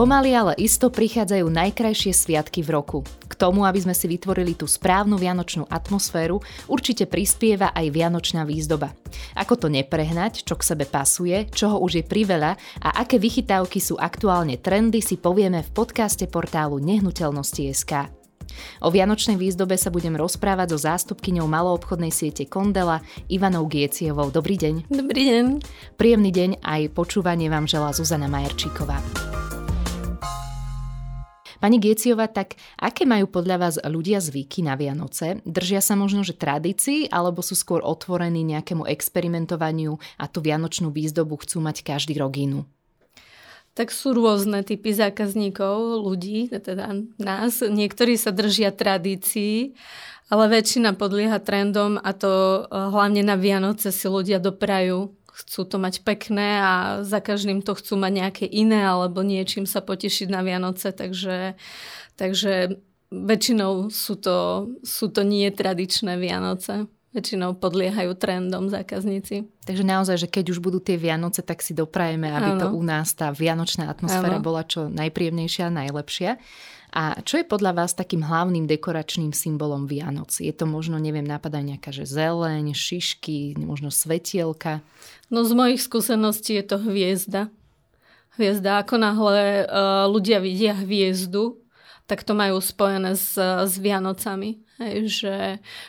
Pomaly 0.00 0.32
ale 0.32 0.56
isto 0.56 0.88
prichádzajú 0.88 1.44
najkrajšie 1.52 2.16
sviatky 2.16 2.64
v 2.64 2.72
roku. 2.72 3.04
K 3.04 3.36
tomu, 3.36 3.68
aby 3.68 3.84
sme 3.84 3.92
si 3.92 4.08
vytvorili 4.08 4.56
tú 4.56 4.64
správnu 4.64 5.20
vianočnú 5.20 5.68
atmosféru, 5.68 6.40
určite 6.72 7.04
prispieva 7.04 7.76
aj 7.76 7.92
vianočná 7.92 8.48
výzdoba. 8.48 8.96
Ako 9.36 9.60
to 9.60 9.68
neprehnať, 9.68 10.48
čo 10.48 10.56
k 10.56 10.64
sebe 10.64 10.88
pasuje, 10.88 11.52
čoho 11.52 11.84
už 11.84 12.00
je 12.00 12.04
priveľa 12.08 12.56
a 12.80 13.04
aké 13.04 13.20
vychytávky 13.20 13.76
sú 13.76 14.00
aktuálne 14.00 14.56
trendy, 14.56 15.04
si 15.04 15.20
povieme 15.20 15.60
v 15.60 15.68
podcaste 15.68 16.24
portálu 16.32 16.80
Nehnuteľnosti.sk. 16.80 17.92
O 18.80 18.88
vianočnej 18.88 19.36
výzdobe 19.36 19.76
sa 19.76 19.92
budem 19.92 20.16
rozprávať 20.16 20.72
so 20.72 20.78
zástupkyňou 20.80 21.44
maloobchodnej 21.44 22.08
siete 22.08 22.48
Kondela 22.48 23.04
Ivanou 23.28 23.68
Gieciovou. 23.68 24.32
Dobrý 24.32 24.56
deň. 24.56 24.88
Dobrý 24.88 25.28
deň. 25.28 25.44
Príjemný 26.00 26.32
deň 26.32 26.64
aj 26.64 26.88
počúvanie 26.96 27.52
vám 27.52 27.68
želá 27.68 27.92
Zuzana 27.92 28.32
Majerčíková. 28.32 28.96
Pani 31.60 31.76
Gieciova, 31.76 32.24
tak 32.24 32.56
aké 32.80 33.04
majú 33.04 33.28
podľa 33.28 33.56
vás 33.60 33.76
ľudia 33.76 34.16
zvyky 34.16 34.64
na 34.64 34.80
Vianoce? 34.80 35.44
Držia 35.44 35.84
sa 35.84 35.92
možno, 35.92 36.24
že 36.24 36.32
tradícii, 36.32 37.12
alebo 37.12 37.44
sú 37.44 37.52
skôr 37.52 37.84
otvorení 37.84 38.40
nejakému 38.48 38.88
experimentovaniu 38.88 40.00
a 40.16 40.24
tú 40.24 40.40
vianočnú 40.40 40.88
výzdobu 40.88 41.36
chcú 41.44 41.60
mať 41.60 41.84
každý 41.84 42.16
rok 42.16 42.32
inú? 42.40 42.64
Tak 43.76 43.92
sú 43.92 44.16
rôzne 44.16 44.64
typy 44.64 44.96
zákazníkov, 44.96 46.00
ľudí, 46.00 46.48
teda 46.48 46.96
nás. 47.20 47.60
Niektorí 47.60 48.16
sa 48.16 48.32
držia 48.32 48.72
tradícií, 48.72 49.76
ale 50.32 50.44
väčšina 50.48 50.96
podlieha 50.96 51.44
trendom 51.44 52.00
a 52.00 52.10
to 52.16 52.64
eh, 52.64 52.72
hlavne 52.72 53.20
na 53.20 53.36
Vianoce 53.36 53.92
si 53.92 54.08
ľudia 54.08 54.40
doprajú 54.40 55.12
chcú 55.40 55.64
to 55.64 55.76
mať 55.80 56.04
pekné 56.04 56.60
a 56.60 56.72
za 57.00 57.18
každým 57.24 57.64
to 57.64 57.72
chcú 57.72 57.96
mať 57.96 58.12
nejaké 58.12 58.44
iné 58.46 58.84
alebo 58.84 59.24
niečím 59.24 59.64
sa 59.64 59.80
potešiť 59.80 60.28
na 60.28 60.44
Vianoce, 60.44 60.92
takže, 60.92 61.56
takže 62.20 62.76
väčšinou 63.10 63.90
sú 63.90 64.14
to, 64.20 64.68
sú 64.84 65.10
to 65.10 65.24
nie 65.26 65.48
tradičné 65.50 66.20
Vianoce. 66.20 66.86
Väčšinou 67.10 67.58
podliehajú 67.58 68.14
trendom 68.14 68.70
zákazníci. 68.70 69.42
Takže 69.66 69.82
naozaj, 69.82 70.16
že 70.22 70.28
keď 70.30 70.54
už 70.54 70.62
budú 70.62 70.78
tie 70.78 70.94
Vianoce, 70.94 71.42
tak 71.42 71.58
si 71.58 71.74
doprajeme, 71.74 72.30
aby 72.30 72.54
ano. 72.54 72.60
to 72.62 72.66
u 72.70 72.82
nás 72.86 73.10
tá 73.18 73.34
vianočná 73.34 73.90
atmosféra 73.90 74.38
ano. 74.38 74.46
bola 74.46 74.62
čo 74.62 74.86
najpríjemnejšia 74.86 75.66
a 75.66 75.74
najlepšia. 75.74 76.38
A 76.90 77.22
čo 77.22 77.38
je 77.38 77.46
podľa 77.46 77.82
vás 77.82 77.94
takým 77.94 78.26
hlavným 78.26 78.66
dekoračným 78.66 79.30
symbolom 79.30 79.86
Vianoc? 79.86 80.34
Je 80.42 80.50
to 80.50 80.66
možno, 80.66 80.98
neviem, 80.98 81.22
napadá 81.22 81.62
nejaká, 81.62 81.94
že 81.94 82.02
zeleň, 82.02 82.74
šišky, 82.74 83.54
možno 83.62 83.94
svetielka? 83.94 84.82
No 85.30 85.46
z 85.46 85.54
mojich 85.54 85.80
skúseností 85.86 86.58
je 86.58 86.64
to 86.66 86.76
hviezda. 86.82 87.46
Hviezda, 88.34 88.82
ako 88.82 88.94
náhle 88.98 89.66
uh, 89.66 90.10
ľudia 90.10 90.42
vidia 90.42 90.74
hviezdu, 90.74 91.62
tak 92.10 92.26
to 92.26 92.34
majú 92.34 92.58
spojené 92.58 93.14
s, 93.14 93.38
s 93.38 93.78
Vianocami. 93.78 94.58
Hej, 94.82 94.96
že, 95.06 95.36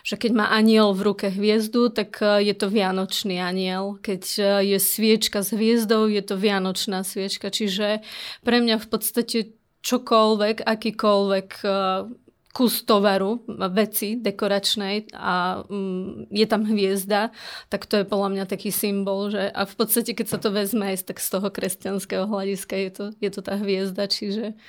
že 0.06 0.16
keď 0.22 0.32
má 0.38 0.46
aniel 0.54 0.94
v 0.94 1.10
ruke 1.10 1.32
hviezdu, 1.32 1.90
tak 1.90 2.20
e, 2.20 2.44
je 2.44 2.54
to 2.54 2.68
vianočný 2.68 3.40
aniel. 3.40 3.96
Keď 4.04 4.24
e, 4.36 4.44
je 4.76 4.78
sviečka 4.84 5.48
s 5.48 5.56
hviezdou, 5.56 6.12
je 6.12 6.20
to 6.20 6.36
vianočná 6.36 7.08
sviečka. 7.08 7.50
Čiže 7.50 8.04
pre 8.44 8.60
mňa 8.60 8.84
v 8.84 8.88
podstate 8.92 9.38
čokoľvek, 9.82 10.64
akýkoľvek 10.66 11.48
uh, 11.66 12.06
kus 12.52 12.84
tovaru, 12.84 13.48
veci 13.72 14.20
dekoračnej 14.20 15.16
a 15.16 15.64
um, 15.72 16.28
je 16.28 16.46
tam 16.46 16.68
hviezda, 16.68 17.32
tak 17.72 17.88
to 17.88 18.04
je 18.04 18.06
podľa 18.06 18.30
mňa 18.36 18.46
taký 18.46 18.76
symbol, 18.76 19.32
že 19.32 19.48
a 19.48 19.64
v 19.64 19.74
podstate 19.80 20.12
keď 20.12 20.28
sa 20.28 20.38
to 20.38 20.52
vezme 20.52 20.84
aj 20.84 21.08
tak 21.08 21.24
z 21.24 21.28
toho 21.32 21.48
kresťanského 21.48 22.28
hľadiska 22.28 22.76
je 22.76 22.90
to, 22.92 23.06
je 23.24 23.30
to 23.32 23.42
tá 23.42 23.56
hviezda, 23.56 24.04
čiže, 24.12 24.60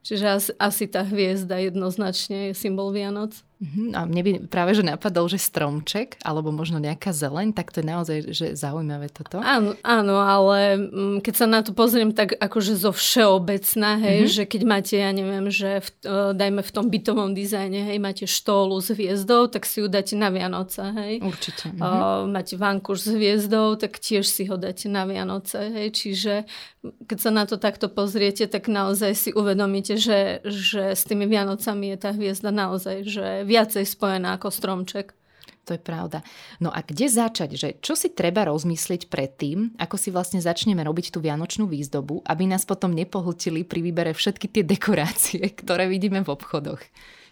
čiže 0.00 0.24
asi, 0.24 0.50
asi 0.56 0.84
tá 0.88 1.04
hviezda 1.04 1.60
jednoznačne 1.60 2.50
je 2.50 2.52
symbol 2.56 2.88
Vianoc. 2.96 3.36
Uh-huh. 3.56 3.88
A 3.96 4.04
mne 4.04 4.20
by 4.20 4.32
práve, 4.52 4.76
že 4.76 4.84
napadol, 4.84 5.32
že 5.32 5.40
stromček, 5.40 6.20
alebo 6.20 6.52
možno 6.52 6.76
nejaká 6.76 7.08
zeleň, 7.08 7.56
tak 7.56 7.72
to 7.72 7.80
je 7.80 7.86
naozaj 7.88 8.18
že 8.28 8.46
zaujímavé 8.52 9.08
toto. 9.08 9.40
Áno, 9.40 9.72
áno 9.80 10.20
ale 10.20 10.76
mm, 10.76 11.24
keď 11.24 11.34
sa 11.34 11.46
na 11.48 11.64
to 11.64 11.72
pozriem 11.72 12.12
tak 12.12 12.36
akože 12.36 12.76
zo 12.76 12.92
všeobecná, 12.92 13.96
hej, 13.96 14.18
uh-huh. 14.28 14.34
že 14.36 14.42
keď 14.44 14.62
máte, 14.68 14.94
ja 15.00 15.08
neviem, 15.08 15.48
že 15.48 15.80
v, 15.80 15.88
e, 16.04 16.12
dajme 16.36 16.60
v 16.60 16.74
tom 16.76 16.92
bytovom 16.92 17.32
dizajne, 17.32 17.88
hej, 17.88 17.96
máte 17.96 18.28
štólu 18.28 18.76
s 18.76 18.92
hviezdou, 18.92 19.48
tak 19.48 19.64
si 19.64 19.80
ju 19.80 19.88
dáte 19.88 20.20
na 20.20 20.28
Vianoce, 20.28 20.92
hej. 20.92 21.24
Určite. 21.24 21.72
Uh-huh. 21.72 21.80
Uh, 21.80 22.22
máte 22.28 22.60
vankuš 22.60 23.08
s 23.08 23.10
hviezdou, 23.16 23.80
tak 23.80 23.96
tiež 23.96 24.28
si 24.28 24.44
ho 24.52 24.60
dáte 24.60 24.92
na 24.92 25.08
Vianoce, 25.08 25.72
hej, 25.72 25.96
čiže 25.96 26.44
keď 27.06 27.18
sa 27.18 27.30
na 27.32 27.44
to 27.48 27.56
takto 27.58 27.90
pozriete, 27.90 28.46
tak 28.46 28.68
naozaj 28.70 29.12
si 29.16 29.30
uvedomíte, 29.32 29.98
že, 29.98 30.44
že 30.44 30.94
s 30.94 31.02
tými 31.08 31.26
Vianocami 31.26 31.94
je 31.94 31.98
tá 31.98 32.10
hviezda 32.14 32.50
naozaj, 32.54 33.06
že 33.06 33.45
viacej 33.46 33.86
spojená 33.86 34.34
ako 34.36 34.50
stromček. 34.50 35.14
To 35.66 35.74
je 35.74 35.82
pravda. 35.82 36.22
No 36.62 36.70
a 36.70 36.78
kde 36.78 37.10
začať? 37.10 37.58
Že 37.58 37.68
čo 37.82 37.98
si 37.98 38.14
treba 38.14 38.46
rozmyslieť 38.46 39.10
predtým, 39.10 39.74
ako 39.82 39.98
si 39.98 40.14
vlastne 40.14 40.38
začneme 40.38 40.78
robiť 40.86 41.10
tú 41.10 41.18
vianočnú 41.18 41.66
výzdobu, 41.66 42.22
aby 42.22 42.46
nás 42.46 42.62
potom 42.62 42.94
nepohltili 42.94 43.66
pri 43.66 43.82
výbere 43.82 44.14
všetky 44.14 44.46
tie 44.46 44.62
dekorácie, 44.62 45.42
ktoré 45.60 45.90
vidíme 45.90 46.22
v 46.22 46.30
obchodoch? 46.30 46.78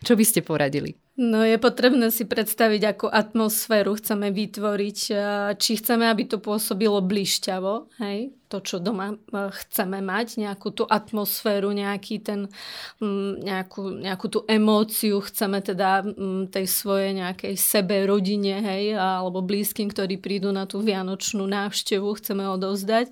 Čo 0.02 0.18
by 0.18 0.24
ste 0.26 0.42
poradili? 0.42 0.98
No 1.14 1.46
je 1.46 1.54
potrebné 1.62 2.10
si 2.10 2.26
predstaviť, 2.26 2.82
akú 2.90 3.06
atmosféru 3.06 3.94
chceme 3.94 4.34
vytvoriť. 4.34 4.98
Či 5.54 5.70
chceme, 5.78 6.10
aby 6.10 6.26
to 6.26 6.42
pôsobilo 6.42 6.98
blišťavo, 6.98 8.02
hej? 8.02 8.34
To, 8.54 8.62
čo 8.62 8.78
doma 8.78 9.18
e, 9.18 9.50
chceme 9.50 9.98
mať, 9.98 10.38
nejakú 10.38 10.70
tú 10.70 10.86
atmosféru, 10.86 11.74
nejaký 11.74 12.22
ten, 12.22 12.46
nejakú, 13.42 13.98
nejakú 13.98 14.26
tú 14.30 14.46
emóciu 14.46 15.18
chceme 15.18 15.58
teda 15.58 16.06
tej 16.54 16.66
svojej 16.70 17.18
nejakej 17.18 17.58
sebe, 17.58 18.06
rodine, 18.06 18.62
hej, 18.62 18.94
alebo 18.94 19.42
blízkym, 19.42 19.90
ktorí 19.90 20.22
prídu 20.22 20.54
na 20.54 20.70
tú 20.70 20.78
vianočnú 20.78 21.42
návštevu, 21.50 22.06
chceme 22.20 22.46
odovzdať. 22.54 23.10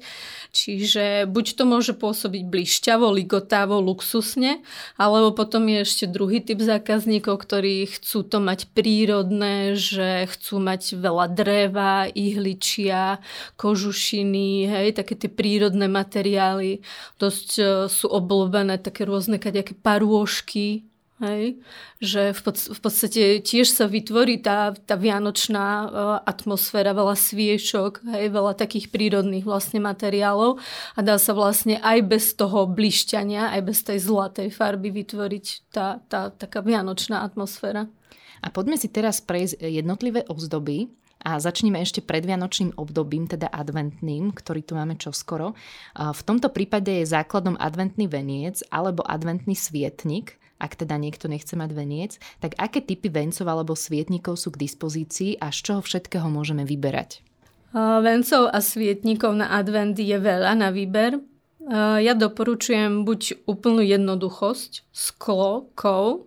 Čiže 0.54 1.26
buď 1.26 1.46
to 1.58 1.64
môže 1.66 1.92
pôsobiť 1.98 2.46
blišťavo, 2.46 3.10
ligotavo, 3.10 3.80
luxusne, 3.82 4.62
alebo 5.00 5.34
potom 5.34 5.66
je 5.66 5.82
ešte 5.82 6.04
druhý 6.06 6.44
typ 6.44 6.62
zákazníkov, 6.62 7.40
ktorí 7.42 7.88
chcú 7.88 8.22
to 8.22 8.38
mať 8.38 8.70
prírodné, 8.76 9.74
že 9.74 10.28
chcú 10.28 10.60
mať 10.60 11.00
veľa 11.00 11.26
dreva, 11.32 12.06
ihličia, 12.12 13.18
kožušiny, 13.56 14.68
hej, 14.68 14.88
také 14.92 15.16
tie 15.16 15.31
prírodné 15.32 15.88
materiály, 15.88 16.84
dosť 17.16 17.48
uh, 17.58 17.66
sú 17.88 18.06
obľúbené 18.12 18.78
také 18.78 19.08
rôzne 19.08 19.40
kadejaké 19.40 19.72
parôžky, 19.74 20.86
Hej? 21.22 21.62
Že 22.02 22.22
v, 22.34 22.40
pod, 22.42 22.56
v 22.58 22.80
podstate 22.82 23.22
tiež 23.46 23.70
sa 23.70 23.86
vytvorí 23.86 24.42
tá, 24.42 24.74
tá 24.74 24.98
vianočná 24.98 25.66
uh, 25.66 25.86
atmosféra, 26.26 26.90
veľa 26.90 27.14
sviečok, 27.14 28.02
hej? 28.10 28.26
veľa 28.26 28.58
takých 28.58 28.90
prírodných 28.90 29.46
vlastne 29.46 29.78
materiálov 29.78 30.58
a 30.98 31.00
dá 31.00 31.14
sa 31.22 31.30
vlastne 31.30 31.78
aj 31.78 31.98
bez 32.10 32.34
toho 32.34 32.66
blišťania, 32.66 33.54
aj 33.54 33.60
bez 33.62 33.78
tej 33.86 34.02
zlatej 34.02 34.50
farby 34.50 34.90
vytvoriť 34.90 35.46
tá, 35.70 36.02
tá 36.10 36.34
taká 36.34 36.58
vianočná 36.58 37.22
atmosféra. 37.22 37.86
A 38.42 38.50
poďme 38.50 38.74
si 38.74 38.90
teraz 38.90 39.22
prejsť 39.22 39.62
jednotlivé 39.62 40.26
ozdoby. 40.26 40.90
A 41.22 41.38
začneme 41.38 41.78
ešte 41.78 42.02
predvianočným 42.02 42.74
obdobím, 42.74 43.30
teda 43.30 43.46
adventným, 43.46 44.34
ktorý 44.34 44.66
tu 44.66 44.74
máme 44.74 44.98
čoskoro. 44.98 45.54
V 45.94 46.20
tomto 46.26 46.50
prípade 46.50 46.90
je 46.90 47.06
základom 47.06 47.54
adventný 47.62 48.10
veniec 48.10 48.58
alebo 48.74 49.06
adventný 49.06 49.54
svietnik, 49.54 50.42
ak 50.62 50.78
teda 50.78 50.94
niekto 50.94 51.26
nechce 51.26 51.54
mať 51.58 51.70
veniec, 51.74 52.22
tak 52.38 52.54
aké 52.54 52.82
typy 52.82 53.10
vencov 53.10 53.46
alebo 53.50 53.74
svietnikov 53.74 54.38
sú 54.38 54.54
k 54.54 54.66
dispozícii 54.66 55.38
a 55.42 55.50
z 55.50 55.58
čoho 55.58 55.80
všetkého 55.82 56.26
môžeme 56.30 56.62
vyberať? 56.62 57.22
Vencov 57.74 58.50
a 58.50 58.58
svietnikov 58.62 59.34
na 59.34 59.50
advent 59.58 59.98
je 59.98 60.14
veľa 60.14 60.54
na 60.54 60.70
výber. 60.70 61.18
Ja 62.02 62.18
doporučujem 62.18 63.06
buď 63.06 63.46
úplnú 63.46 63.86
jednoduchosť, 63.86 64.90
sklo, 64.90 65.70
kov, 65.78 66.26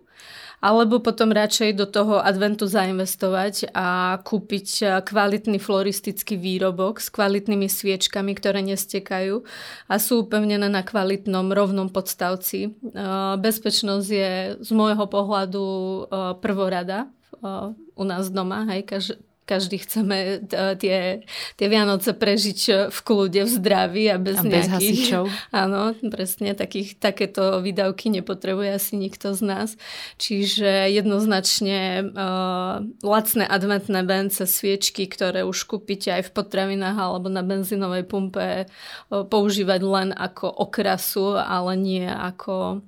alebo 0.60 1.02
potom 1.04 1.32
radšej 1.32 1.76
do 1.76 1.86
toho 1.86 2.20
adventu 2.20 2.64
zainvestovať 2.64 3.70
a 3.76 4.18
kúpiť 4.24 4.68
eh, 4.82 4.88
kvalitný 5.04 5.60
floristický 5.60 6.40
výrobok 6.40 7.00
s 7.00 7.12
kvalitnými 7.12 7.68
sviečkami, 7.68 8.32
ktoré 8.36 8.64
nestekajú 8.64 9.44
a 9.90 9.94
sú 10.00 10.24
upevnené 10.24 10.66
na 10.66 10.82
kvalitnom 10.82 11.52
rovnom 11.52 11.92
podstavci. 11.92 12.70
Eh, 12.70 12.72
bezpečnosť 13.36 14.08
je 14.08 14.32
z 14.60 14.70
môjho 14.72 15.04
pohľadu 15.08 15.64
eh, 15.64 16.04
prvorada 16.40 17.10
u 17.96 18.04
nás 18.04 18.32
doma. 18.32 18.64
Hej, 18.72 18.88
každý 19.46 19.78
chceme 19.78 20.42
tie, 20.82 21.22
tie 21.54 21.66
Vianoce 21.70 22.10
prežiť 22.10 22.90
v 22.90 22.98
kľude, 23.06 23.46
v 23.46 23.50
zdraví 23.50 24.04
a 24.10 24.18
bez, 24.18 24.36
a 24.36 24.44
bez 24.44 24.66
nejakých... 24.66 24.74
hasičov. 24.74 25.24
Áno, 25.62 25.94
presne, 26.10 26.58
takých, 26.58 26.98
takéto 26.98 27.62
výdavky 27.62 28.10
nepotrebuje 28.10 28.70
asi 28.74 28.98
nikto 28.98 29.32
z 29.32 29.40
nás. 29.46 29.68
Čiže 30.18 30.90
jednoznačne 30.90 32.10
uh, 32.10 32.82
lacné 33.06 33.44
adventné 33.46 34.02
vence, 34.02 34.42
sviečky, 34.42 35.06
ktoré 35.06 35.46
už 35.46 35.62
kúpite 35.70 36.10
aj 36.10 36.28
v 36.28 36.34
potravinách 36.34 36.98
alebo 36.98 37.30
na 37.30 37.46
benzínovej 37.46 38.02
pumpe, 38.02 38.66
uh, 38.66 39.22
používať 39.22 39.80
len 39.86 40.08
ako 40.10 40.50
okrasu, 40.50 41.38
ale 41.38 41.78
nie 41.78 42.04
ako 42.10 42.82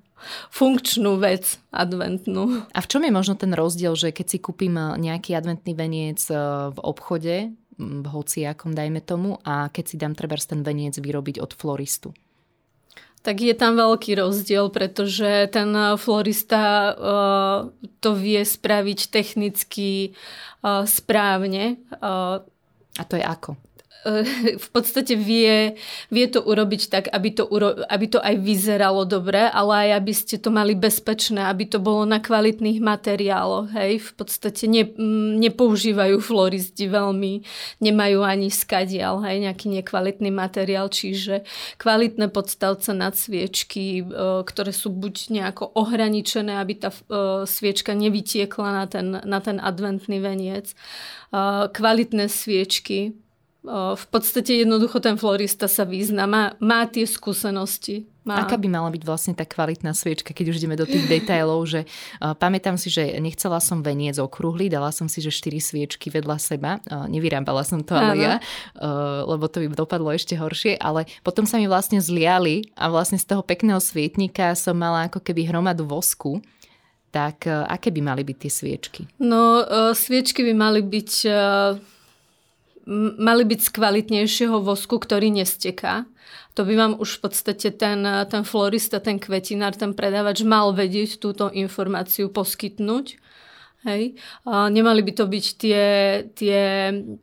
funkčnú 0.51 1.19
vec 1.19 1.59
adventnú. 1.71 2.67
A 2.75 2.79
v 2.83 2.91
čom 2.91 3.03
je 3.05 3.13
možno 3.13 3.35
ten 3.39 3.53
rozdiel, 3.55 3.95
že 3.95 4.15
keď 4.15 4.27
si 4.27 4.39
kúpim 4.39 4.75
eh, 4.77 4.97
nejaký 4.99 5.35
adventný 5.35 5.73
veniec 5.75 6.21
eh, 6.31 6.39
v 6.73 6.79
obchode, 6.83 7.53
v 7.79 8.07
hociakom 8.11 8.75
dajme 8.75 8.99
tomu, 8.99 9.39
a 9.47 9.71
keď 9.71 9.85
si 9.87 9.97
dám 9.97 10.19
treba 10.19 10.35
ten 10.35 10.67
veniec 10.67 10.99
vyrobiť 10.99 11.39
od 11.39 11.55
floristu? 11.55 12.11
Tak 13.19 13.43
je 13.43 13.55
tam 13.55 13.75
veľký 13.75 14.15
rozdiel, 14.19 14.71
pretože 14.71 15.51
ten 15.51 15.71
eh, 15.75 15.95
florista 15.95 16.95
to 17.99 18.11
vie 18.15 18.43
spraviť 18.43 19.11
technicky 19.11 20.15
správne. 20.87 21.79
A 22.99 23.03
to 23.07 23.15
je 23.15 23.23
ako? 23.23 23.55
v 24.65 24.69
podstate 24.71 25.19
vie, 25.19 25.75
vie 26.09 26.27
to 26.31 26.41
urobiť 26.41 26.83
tak, 26.89 27.05
aby 27.11 27.35
to, 27.35 27.45
uro, 27.51 27.83
aby 27.91 28.07
to 28.07 28.19
aj 28.23 28.35
vyzeralo 28.39 29.03
dobre, 29.05 29.51
ale 29.51 29.89
aj 29.89 29.91
aby 30.03 30.13
ste 30.15 30.37
to 30.39 30.55
mali 30.55 30.79
bezpečné, 30.79 31.43
aby 31.51 31.67
to 31.67 31.83
bolo 31.83 32.07
na 32.07 32.23
kvalitných 32.23 32.79
materiáloch. 32.79 33.75
Hej? 33.75 34.01
V 34.01 34.13
podstate 34.15 34.65
ne, 34.71 34.87
nepoužívajú 35.43 36.17
floristi 36.23 36.87
veľmi, 36.87 37.43
nemajú 37.83 38.21
ani 38.23 38.49
skadial, 38.49 39.21
hej? 39.27 39.43
nejaký 39.43 39.67
nekvalitný 39.83 40.31
materiál, 40.31 40.87
čiže 40.89 41.43
kvalitné 41.83 42.31
podstavce 42.31 42.95
na 42.95 43.11
sviečky, 43.11 44.07
ktoré 44.47 44.71
sú 44.71 44.95
buď 44.95 45.35
nejako 45.35 45.75
ohraničené, 45.75 46.61
aby 46.63 46.75
tá 46.79 46.91
sviečka 47.45 47.93
nevytiekla 47.99 48.69
na 48.71 48.85
ten, 48.87 49.07
na 49.11 49.39
ten 49.43 49.59
adventný 49.59 50.23
veniec. 50.23 50.73
Kvalitné 51.75 52.31
sviečky, 52.31 53.19
v 53.69 54.07
podstate 54.09 54.65
jednoducho 54.65 54.97
ten 55.05 55.21
florista 55.21 55.69
sa 55.69 55.85
význa, 55.85 56.25
má, 56.25 56.57
má 56.57 56.89
tie 56.89 57.05
skúsenosti. 57.05 58.09
Má. 58.25 58.45
Aká 58.45 58.61
by 58.61 58.69
mala 58.69 58.93
byť 58.93 59.03
vlastne 59.09 59.33
tá 59.33 59.49
kvalitná 59.49 59.97
sviečka, 59.97 60.37
keď 60.37 60.53
už 60.53 60.61
ideme 60.61 60.77
do 60.77 60.85
tých 60.85 61.09
detailov, 61.09 61.65
že 61.65 61.89
uh, 61.89 62.37
pamätám 62.37 62.77
si, 62.77 62.93
že 62.93 63.17
nechcela 63.25 63.57
som 63.57 63.81
veniec 63.81 64.21
okrúhly, 64.21 64.69
dala 64.69 64.93
som 64.93 65.09
si, 65.09 65.25
že 65.25 65.33
štyri 65.33 65.65
sviečky 65.65 66.13
vedľa 66.13 66.37
seba, 66.37 66.77
uh, 66.93 67.09
nevyrábala 67.09 67.65
som 67.65 67.81
to 67.81 67.97
ale 67.97 68.21
ja, 68.21 68.35
uh, 68.77 69.25
lebo 69.25 69.49
to 69.49 69.65
by 69.65 69.73
dopadlo 69.73 70.13
ešte 70.13 70.37
horšie, 70.37 70.77
ale 70.77 71.09
potom 71.25 71.49
sa 71.49 71.57
mi 71.57 71.65
vlastne 71.73 72.05
zliali 72.05 72.69
a 72.77 72.93
vlastne 72.93 73.17
z 73.17 73.33
toho 73.33 73.41
pekného 73.41 73.81
svietnika 73.81 74.53
som 74.53 74.77
mala 74.77 75.09
ako 75.09 75.25
keby 75.25 75.49
hromadu 75.49 75.89
vosku, 75.89 76.45
tak 77.09 77.49
uh, 77.49 77.65
aké 77.65 77.89
by 77.89 78.13
mali 78.13 78.29
byť 78.29 78.37
tie 78.45 78.53
sviečky? 78.53 79.03
No, 79.25 79.65
uh, 79.65 79.97
sviečky 79.97 80.45
by 80.45 80.53
mali 80.53 80.85
byť... 80.85 81.13
Uh 81.25 81.97
mali 83.21 83.45
byť 83.45 83.61
z 83.61 83.71
kvalitnejšieho 83.77 84.65
vosku, 84.65 84.97
ktorý 84.97 85.29
nesteká. 85.29 86.09
To 86.57 86.65
by 86.65 86.75
vám 86.75 86.93
už 86.99 87.21
v 87.21 87.31
podstate 87.31 87.69
ten, 87.77 88.03
ten 88.03 88.43
florista, 88.43 88.99
ten 88.99 89.21
kvetinár, 89.21 89.77
ten 89.77 89.93
predávač 89.93 90.43
mal 90.43 90.73
vedieť 90.73 91.21
túto 91.21 91.53
informáciu 91.53 92.33
poskytnúť. 92.33 93.21
Hej. 93.87 94.19
A 94.43 94.67
nemali 94.67 95.07
by 95.07 95.13
to 95.15 95.31
byť 95.31 95.47
tie, 95.55 95.83
tie 96.35 96.63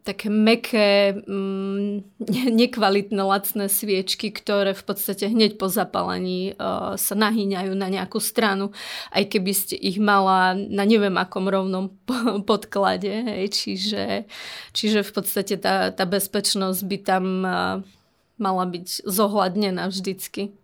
také 0.07 0.31
meké, 0.31 1.11
mm, 1.11 2.15
nekvalitné, 2.63 3.19
lacné 3.19 3.67
sviečky, 3.67 4.31
ktoré 4.31 4.71
v 4.71 4.83
podstate 4.87 5.27
hneď 5.27 5.59
po 5.59 5.67
zapálení 5.67 6.55
uh, 6.55 6.95
sa 6.95 7.11
nahýňajú 7.11 7.75
na 7.75 7.91
nejakú 7.91 8.23
stranu, 8.23 8.71
aj 9.11 9.35
keby 9.35 9.51
ste 9.51 9.75
ich 9.75 9.99
mala 9.99 10.55
na 10.55 10.87
neviem 10.87 11.19
akom 11.19 11.51
rovnom 11.51 11.91
podklade. 12.49 13.11
Hej. 13.11 13.45
Čiže, 13.51 14.03
čiže 14.71 14.99
v 15.03 15.11
podstate 15.11 15.59
tá, 15.59 15.91
tá 15.91 16.07
bezpečnosť 16.07 16.81
by 16.87 16.97
tam 17.03 17.25
uh, 17.43 17.83
mala 18.39 18.63
byť 18.63 19.03
zohľadnená 19.03 19.91
vždycky. 19.91 20.55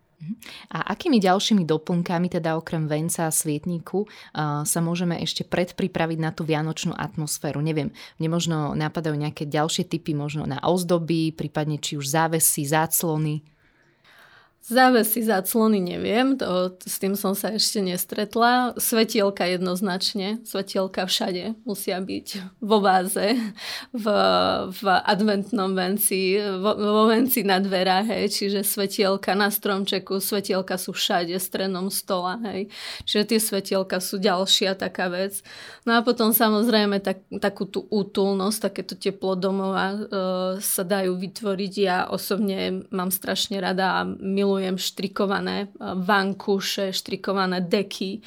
A 0.71 0.93
akými 0.93 1.17
ďalšími 1.19 1.65
doplnkami, 1.65 2.29
teda 2.29 2.55
okrem 2.55 2.85
venca 2.85 3.27
a 3.27 3.33
svietníku, 3.33 4.05
sa 4.63 4.79
môžeme 4.79 5.17
ešte 5.19 5.43
predpripraviť 5.43 6.19
na 6.21 6.31
tú 6.31 6.45
vianočnú 6.45 6.93
atmosféru? 6.93 7.59
Neviem, 7.59 7.91
mne 8.21 8.29
možno 8.29 8.57
napadajú 8.77 9.17
nejaké 9.17 9.49
ďalšie 9.49 9.89
typy, 9.89 10.13
možno 10.13 10.45
na 10.45 10.61
ozdoby, 10.61 11.33
prípadne 11.33 11.81
či 11.81 11.97
už 11.97 12.07
závesy, 12.07 12.65
záclony. 12.69 13.43
Závesy, 14.61 15.25
záclony 15.25 15.81
neviem, 15.81 16.37
to, 16.37 16.77
s 16.85 17.01
tým 17.01 17.17
som 17.17 17.33
sa 17.33 17.49
ešte 17.49 17.81
nestretla. 17.81 18.77
Svetielka 18.77 19.49
jednoznačne, 19.49 20.37
svetielka 20.45 21.09
všade 21.09 21.57
musia 21.65 21.97
byť 21.97 22.61
vo 22.61 22.77
váze, 22.77 23.41
v, 23.89 24.05
v 24.69 24.83
adventnom 24.85 25.73
venci, 25.73 26.37
vo, 26.37 26.77
vo 26.77 27.03
venci 27.09 27.41
na 27.41 27.57
dverách, 27.57 28.13
hej, 28.13 28.29
čiže 28.29 28.61
svetielka 28.61 29.33
na 29.33 29.49
stromčeku, 29.49 30.21
svetielka 30.21 30.77
sú 30.77 30.93
všade, 30.93 31.33
strenom 31.41 31.89
stola, 31.89 32.37
hej. 32.53 32.69
Čiže 33.09 33.33
tie 33.33 33.39
svetielka 33.41 33.97
sú 33.97 34.21
ďalšia 34.21 34.77
taká 34.77 35.09
vec. 35.09 35.41
No 35.89 35.97
a 35.97 36.05
potom 36.05 36.37
samozrejme 36.37 37.01
tak, 37.01 37.25
takú 37.41 37.65
tú 37.65 37.89
útulnosť, 37.89 38.69
takéto 38.69 38.93
teplo 38.93 39.33
domova 39.33 39.89
e, 39.89 39.97
sa 40.61 40.85
dajú 40.85 41.17
vytvoriť. 41.17 41.73
Ja 41.81 42.05
osobne 42.05 42.85
mám 42.93 43.09
strašne 43.09 43.57
rada 43.57 44.05
a 44.05 44.05
milujem 44.05 44.50
milujem 44.51 44.75
štrikované 44.75 45.71
eh, 45.71 45.95
vankúše, 45.95 46.91
štrikované 46.91 47.63
deky. 47.63 48.19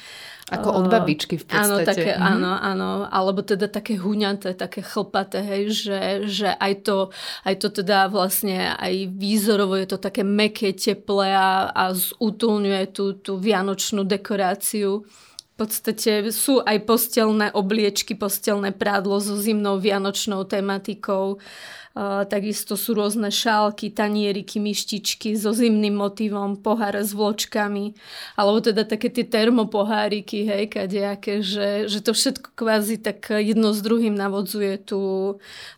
Ako 0.49 0.69
od 0.73 0.85
babičky 0.89 1.37
v 1.37 1.45
podstate. 1.45 1.65
Áno, 1.65 1.75
také, 1.85 2.11
mm-hmm. 2.13 2.33
áno, 2.33 2.51
áno. 2.57 2.89
Alebo 3.09 3.41
teda 3.41 3.65
také 3.65 3.97
huňaté, 3.97 4.53
také 4.57 4.81
chlpaté, 4.85 5.41
hej, 5.41 5.73
že, 5.73 5.99
že 6.29 6.49
aj, 6.53 6.85
to, 6.85 6.97
aj 7.45 7.55
to 7.61 7.67
teda 7.81 8.09
vlastne 8.13 8.77
aj 8.77 9.09
výzorovo 9.09 9.73
je 9.73 9.89
to 9.89 9.97
také 9.97 10.21
meké, 10.21 10.73
teplé 10.73 11.33
a, 11.33 11.73
a 11.73 11.83
zútulňuje 11.93 12.83
tú, 12.93 13.17
tú 13.17 13.41
vianočnú 13.41 14.05
dekoráciu. 14.05 15.05
V 15.05 15.53
podstate 15.57 16.29
sú 16.29 16.61
aj 16.61 16.77
postelné 16.83 17.49
obliečky, 17.49 18.13
postelné 18.13 18.69
prádlo 18.75 19.17
so 19.23 19.39
zimnou 19.39 19.81
vianočnou 19.81 20.45
tematikou. 20.45 21.39
Uh, 21.39 21.84
takisto 22.27 22.75
sú 22.75 22.91
rôzne 22.91 23.31
šálky, 23.31 23.87
tanieriky, 23.95 24.59
myštičky 24.59 25.31
so 25.39 25.55
zimným 25.55 25.95
motivom, 25.95 26.59
poháre 26.59 26.99
s 26.99 27.15
vločkami, 27.15 27.95
alebo 28.35 28.59
teda 28.59 28.83
také 28.83 29.07
tie 29.07 29.23
termopoháriky, 29.23 30.43
hej, 30.43 30.63
kadejaké, 30.75 31.39
že, 31.39 31.87
že 31.87 32.03
to 32.03 32.11
všetko 32.11 32.51
kvázi 32.51 32.99
tak 32.99 33.31
jedno 33.31 33.71
s 33.71 33.79
druhým 33.79 34.11
navodzuje 34.11 34.83
tú, 34.83 35.37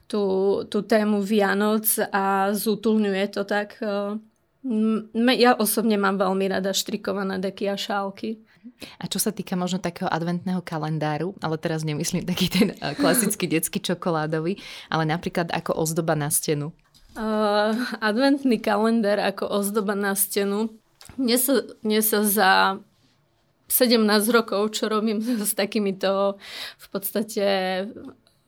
tú, 0.10 0.24
tú 0.66 0.80
tému 0.82 1.22
Vianoc 1.22 1.86
a 2.10 2.50
zútulňuje 2.50 3.26
to 3.30 3.46
tak. 3.46 3.78
Uh, 3.78 4.18
ja 5.38 5.54
osobne 5.54 6.02
mám 6.02 6.18
veľmi 6.18 6.50
rada 6.50 6.74
štrikované 6.74 7.38
deky 7.38 7.70
a 7.70 7.78
šálky. 7.78 8.42
A 9.02 9.06
čo 9.06 9.18
sa 9.22 9.32
týka 9.34 9.54
možno 9.54 9.78
takého 9.82 10.10
adventného 10.10 10.62
kalendáru, 10.64 11.34
ale 11.44 11.56
teraz 11.58 11.84
nemyslím 11.84 12.24
taký 12.24 12.48
ten 12.48 12.68
eh, 12.74 12.94
klasický 12.96 13.48
detský 13.54 13.80
čokoládový, 13.82 14.58
ale 14.92 15.04
napríklad 15.06 15.52
ako 15.52 15.76
ozdoba 15.78 16.16
na 16.16 16.32
stenu. 16.32 16.74
Uh, 17.18 17.74
adventný 17.98 18.62
kalendár 18.62 19.18
ako 19.18 19.50
ozdoba 19.50 19.98
na 19.98 20.14
stenu. 20.14 20.70
Mne 21.18 21.38
sa, 21.42 21.66
mne 21.82 22.02
sa 22.06 22.22
za 22.22 22.52
17 23.68 24.06
rokov, 24.32 24.78
čo 24.78 24.88
robím 24.88 25.20
s 25.50 25.54
takýmito 25.58 26.40
v 26.78 26.88
podstate 26.94 27.46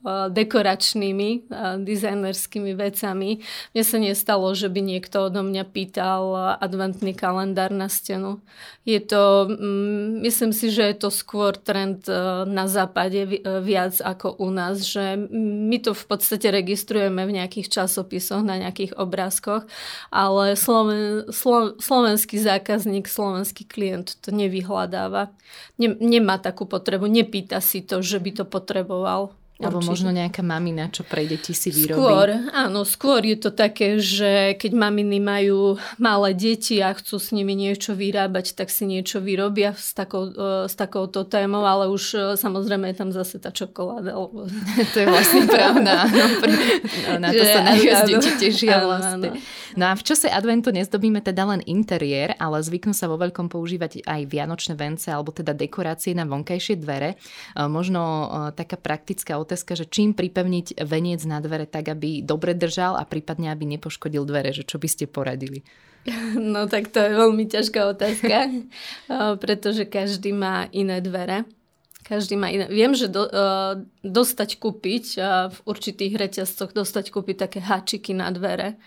dekoračnými, 0.08 1.51
dizajnerskými 1.84 2.72
vecami. 2.72 3.44
Mne 3.75 3.84
sa 3.84 3.98
nestalo, 4.00 4.48
že 4.56 4.72
by 4.72 4.79
niekto 4.79 5.27
odo 5.27 5.44
mňa 5.44 5.63
pýtal 5.68 6.56
adventný 6.56 7.12
kalendár 7.12 7.75
na 7.75 7.91
stenu. 7.91 8.39
Je 8.88 9.03
to, 9.03 9.51
mm, 9.51 10.24
myslím 10.24 10.56
si, 10.56 10.72
že 10.72 10.88
je 10.88 10.96
to 11.03 11.10
skôr 11.12 11.51
trend 11.60 12.08
na 12.48 12.65
západe 12.72 13.44
viac 13.44 14.00
ako 14.00 14.39
u 14.39 14.48
nás, 14.50 14.88
že 14.88 15.20
my 15.68 15.77
to 15.84 15.91
v 15.91 16.06
podstate 16.08 16.48
registrujeme 16.48 17.27
v 17.27 17.36
nejakých 17.36 17.68
časopisoch, 17.84 18.39
na 18.39 18.56
nejakých 18.56 18.96
obrázkoch, 18.96 19.68
ale 20.15 20.56
sloven, 20.56 21.27
slo, 21.27 21.75
slovenský 21.75 22.39
zákazník, 22.39 23.03
slovenský 23.03 23.68
klient 23.68 24.15
to 24.24 24.32
nevyhľadáva. 24.32 25.36
nemá 25.77 26.39
takú 26.39 26.63
potrebu, 26.63 27.12
nepýta 27.12 27.60
si 27.60 27.84
to, 27.84 28.00
že 28.00 28.24
by 28.24 28.32
to 28.32 28.46
potreboval. 28.48 29.38
Alebo 29.60 29.84
Určite. 29.84 29.92
možno 29.92 30.10
nejaká 30.16 30.39
mamina, 30.39 30.88
čo 30.88 31.04
pre 31.04 31.28
deti 31.28 31.51
si 31.51 31.68
vyrobí. 31.68 32.00
Skôr, 32.00 32.28
áno, 32.56 32.88
skôr 32.88 33.28
je 33.28 33.36
to 33.36 33.51
také, 33.51 34.00
že 34.00 34.56
keď 34.56 34.72
maminy 34.72 35.20
majú 35.20 35.75
malé 36.00 36.32
deti 36.32 36.80
a 36.80 36.96
chcú 36.96 37.20
s 37.20 37.36
nimi 37.36 37.60
niečo 37.60 37.92
vyrábať, 37.92 38.56
tak 38.56 38.72
si 38.72 38.88
niečo 38.88 39.20
vyrobia 39.20 39.75
s, 39.75 39.92
takou, 39.92 40.32
e, 40.32 40.63
s 40.63 40.80
takouto 40.80 41.28
témou, 41.28 41.68
ale 41.68 41.92
už 41.92 42.04
e, 42.16 42.18
samozrejme 42.39 42.88
je 42.88 43.04
tam 43.04 43.12
zase 43.12 43.36
tá 43.36 43.51
čokoláda. 43.51 44.16
Alebo... 44.16 44.48
to 44.96 44.98
je 45.04 45.08
vlastne 45.12 45.44
pravda. 45.51 46.08
No, 46.08 46.25
no, 46.39 47.13
na 47.20 47.30
to 47.36 47.44
že, 47.44 47.51
sa 47.51 47.60
najviac 47.60 48.00
deti 48.08 48.32
tešia 48.39 48.80
vlastne. 48.80 49.36
Áno. 49.36 49.44
No 49.75 49.92
a 49.92 49.94
v 50.00 50.04
čase 50.08 50.32
adventu 50.32 50.72
nezdobíme 50.72 51.20
teda 51.20 51.44
len 51.44 51.60
interiér, 51.68 52.39
ale 52.39 52.63
zvyknú 52.63 52.96
sa 52.96 53.12
vo 53.12 53.20
veľkom 53.20 53.51
používať 53.51 54.08
aj 54.08 54.22
vianočné 54.24 54.80
vence 54.80 55.12
alebo 55.12 55.36
teda 55.36 55.51
dekorácie 55.51 56.16
na 56.16 56.24
vonkajšie 56.24 56.80
dvere. 56.80 57.20
E, 57.20 57.68
možno 57.68 58.32
taká 58.56 58.80
praktická 58.80 59.36
otázka, 59.36 59.49
že 59.56 59.89
čím 59.89 60.13
pripevniť 60.13 60.82
veniec 60.86 61.24
na 61.25 61.41
dvere 61.41 61.65
tak, 61.65 61.89
aby 61.89 62.22
dobre 62.22 62.53
držal 62.53 63.00
a 63.00 63.08
prípadne, 63.08 63.50
aby 63.50 63.65
nepoškodil 63.65 64.27
dvere, 64.27 64.53
že 64.53 64.68
čo 64.68 64.77
by 64.77 64.88
ste 64.91 65.06
poradili? 65.10 65.65
No 66.36 66.68
tak 66.68 66.91
to 66.91 67.00
je 67.00 67.12
veľmi 67.12 67.46
ťažká 67.48 67.91
otázka, 67.91 68.50
pretože 69.44 69.84
každý 69.86 70.32
má 70.32 70.68
iné 70.72 71.03
dvere. 71.03 71.44
Každý 72.00 72.39
má 72.39 72.50
iné. 72.50 72.65
Viem, 72.72 72.98
že 72.98 73.12
do, 73.12 73.27
uh, 73.27 73.86
dostať 74.01 74.58
kúpiť 74.58 75.06
uh, 75.20 75.53
v 75.53 75.58
určitých 75.68 76.13
reťazcoch, 76.18 76.74
dostať 76.74 77.13
kúpiť 77.13 77.36
také 77.46 77.60
háčiky 77.62 78.18
na 78.18 78.34
dvere, 78.34 78.82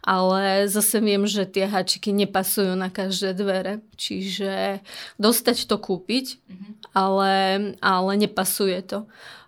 ale 0.00 0.66
zase 0.72 0.98
viem, 1.04 1.28
že 1.28 1.44
tie 1.44 1.68
háčiky 1.68 2.10
nepasujú 2.10 2.72
na 2.72 2.88
každé 2.88 3.36
dvere, 3.36 3.84
čiže 3.94 4.80
dostať 5.20 5.68
to 5.68 5.76
kúpiť, 5.76 6.26
mm-hmm. 6.38 6.72
ale, 6.96 7.34
ale 7.78 8.12
nepasuje 8.16 8.80
to. 8.82 9.04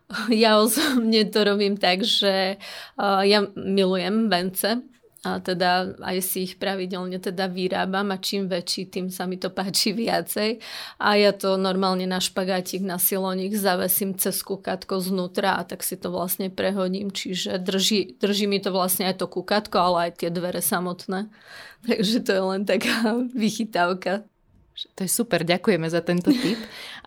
Ja 0.31 0.61
osobne 0.61 1.25
to 1.27 1.43
robím 1.43 1.81
tak, 1.81 2.05
že 2.05 2.61
ja 3.01 3.39
milujem 3.57 4.29
vence, 4.29 4.85
a 5.25 5.41
teda 5.41 5.97
aj 6.05 6.21
si 6.21 6.45
ich 6.45 6.61
pravidelne 6.61 7.17
teda 7.17 7.49
vyrábam 7.49 8.13
a 8.13 8.21
čím 8.21 8.45
väčší, 8.45 8.93
tým 8.93 9.07
sa 9.09 9.25
mi 9.25 9.41
to 9.41 9.49
páči 9.49 9.97
viacej. 9.97 10.61
A 11.01 11.17
ja 11.17 11.33
to 11.33 11.57
normálne 11.57 12.05
na 12.05 12.21
špagátik, 12.21 12.85
na 12.85 13.01
silonik 13.01 13.57
zavesím 13.57 14.15
cez 14.21 14.45
kukátko 14.45 15.01
znútra 15.01 15.57
a 15.57 15.65
tak 15.65 15.81
si 15.81 15.97
to 15.97 16.13
vlastne 16.13 16.53
prehodím. 16.53 17.09
Čiže 17.09 17.57
drží, 17.57 18.21
drží 18.21 18.45
mi 18.45 18.61
to 18.61 18.69
vlastne 18.71 19.09
aj 19.09 19.25
to 19.25 19.27
kukátko, 19.27 19.81
ale 19.81 20.13
aj 20.13 20.21
tie 20.21 20.29
dvere 20.29 20.61
samotné. 20.61 21.33
Takže 21.89 22.21
to 22.21 22.31
je 22.37 22.43
len 22.45 22.63
taká 22.69 23.17
vychytávka. 23.33 24.29
To 24.75 25.07
je 25.07 25.11
super, 25.11 25.47
ďakujeme 25.47 25.87
za 25.87 26.03
tento 26.03 26.35
tip. 26.35 26.59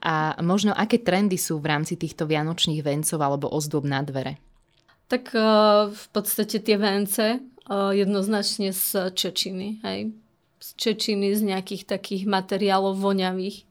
A 0.08 0.40
možno 0.40 0.72
aké 0.72 1.04
trendy 1.04 1.36
sú 1.36 1.60
v 1.60 1.68
rámci 1.68 2.00
týchto 2.00 2.24
vianočných 2.24 2.80
vencov 2.80 3.20
alebo 3.20 3.52
ozdôb 3.52 3.84
na 3.84 4.00
dvere? 4.04 4.40
Tak 5.08 5.32
uh, 5.36 5.92
v 5.92 6.06
podstate 6.12 6.60
tie 6.64 6.76
vence 6.80 7.40
uh, 7.40 7.92
jednoznačne 7.92 8.72
z 8.72 9.12
Čečiny, 9.16 9.84
hej. 9.84 10.12
Z 10.60 10.70
Čečiny, 10.76 11.32
z 11.36 11.42
nejakých 11.48 11.88
takých 11.88 12.24
materiálov 12.28 13.00
voňavých. 13.00 13.64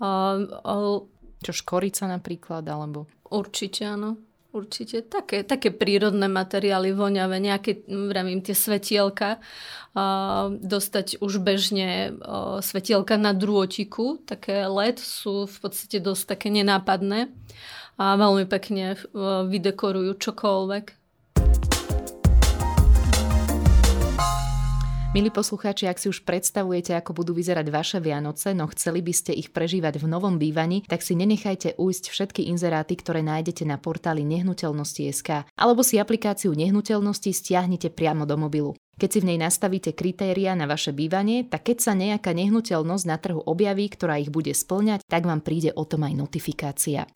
Uh, 0.00 1.04
Čo 1.44 1.52
škorica 1.52 2.08
napríklad, 2.08 2.64
alebo? 2.68 3.08
Určite 3.28 3.84
áno. 3.84 4.20
Určite. 4.56 5.04
Také, 5.04 5.44
také 5.44 5.68
prírodné 5.68 6.32
materiály, 6.32 6.96
voňavé, 6.96 7.44
nejaké, 7.44 7.84
vravím, 7.84 8.40
tie 8.40 8.56
svetielka. 8.56 9.36
Uh, 9.92 10.56
dostať 10.64 11.20
už 11.20 11.44
bežne 11.44 12.16
uh, 12.16 12.64
svetielka 12.64 13.20
na 13.20 13.36
drôtiku, 13.36 14.16
také 14.24 14.64
LED, 14.64 14.96
sú 14.96 15.44
v 15.44 15.56
podstate 15.60 16.00
dosť 16.00 16.36
také 16.36 16.48
nenápadné 16.48 17.28
a 17.96 18.16
veľmi 18.16 18.44
pekne 18.44 18.96
vydekorujú 19.48 20.20
čokoľvek. 20.20 21.05
Milí 25.16 25.32
poslucháči, 25.32 25.88
ak 25.88 25.96
si 25.96 26.12
už 26.12 26.28
predstavujete, 26.28 26.92
ako 26.92 27.16
budú 27.16 27.32
vyzerať 27.32 27.72
vaše 27.72 28.04
Vianoce, 28.04 28.52
no 28.52 28.68
chceli 28.68 29.00
by 29.00 29.16
ste 29.16 29.32
ich 29.32 29.48
prežívať 29.48 29.96
v 29.96 30.12
novom 30.12 30.36
bývaní, 30.36 30.84
tak 30.84 31.00
si 31.00 31.16
nenechajte 31.16 31.80
ujsť 31.80 32.12
všetky 32.12 32.52
inzeráty, 32.52 33.00
ktoré 33.00 33.24
nájdete 33.24 33.64
na 33.64 33.80
portáli 33.80 34.28
nehnuteľnosti.sk 34.28 35.48
alebo 35.56 35.80
si 35.80 35.96
aplikáciu 35.96 36.52
nehnuteľnosti 36.52 37.32
stiahnite 37.32 37.96
priamo 37.96 38.28
do 38.28 38.36
mobilu. 38.36 38.76
Keď 39.00 39.08
si 39.08 39.18
v 39.24 39.28
nej 39.32 39.38
nastavíte 39.40 39.96
kritéria 39.96 40.52
na 40.52 40.68
vaše 40.68 40.92
bývanie, 40.92 41.48
tak 41.48 41.72
keď 41.72 41.76
sa 41.80 41.92
nejaká 41.96 42.36
nehnuteľnosť 42.36 43.04
na 43.08 43.16
trhu 43.16 43.40
objaví, 43.40 43.88
ktorá 43.88 44.20
ich 44.20 44.28
bude 44.28 44.52
splňať, 44.52 45.00
tak 45.08 45.24
vám 45.24 45.40
príde 45.40 45.72
o 45.72 45.88
tom 45.88 46.04
aj 46.04 46.12
notifikácia. 46.12 47.08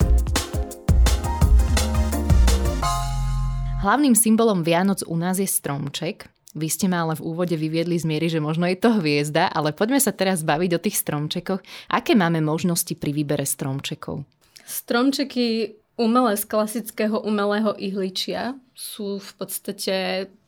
Hlavným 3.85 4.17
symbolom 4.17 4.65
Vianoc 4.65 5.05
u 5.05 5.21
nás 5.21 5.37
je 5.37 5.45
stromček, 5.45 6.40
vy 6.55 6.67
ste 6.67 6.91
ma 6.91 7.07
ale 7.07 7.15
v 7.15 7.25
úvode 7.27 7.55
vyviedli 7.55 7.95
z 7.95 8.09
miery, 8.09 8.27
že 8.27 8.43
možno 8.43 8.67
je 8.67 8.75
to 8.75 8.99
hviezda, 8.99 9.47
ale 9.47 9.71
poďme 9.71 10.03
sa 10.03 10.11
teraz 10.11 10.43
baviť 10.43 10.71
o 10.75 10.83
tých 10.83 10.99
stromčekoch. 10.99 11.63
Aké 11.95 12.19
máme 12.19 12.43
možnosti 12.43 12.91
pri 12.99 13.15
výbere 13.15 13.47
stromčekov? 13.47 14.27
Stromčeky 14.67 15.79
umelé 16.01 16.35
z 16.35 16.45
klasického 16.49 17.23
umelého 17.23 17.77
ihličia 17.79 18.57
sú 18.75 19.21
v 19.21 19.31
podstate 19.37 19.95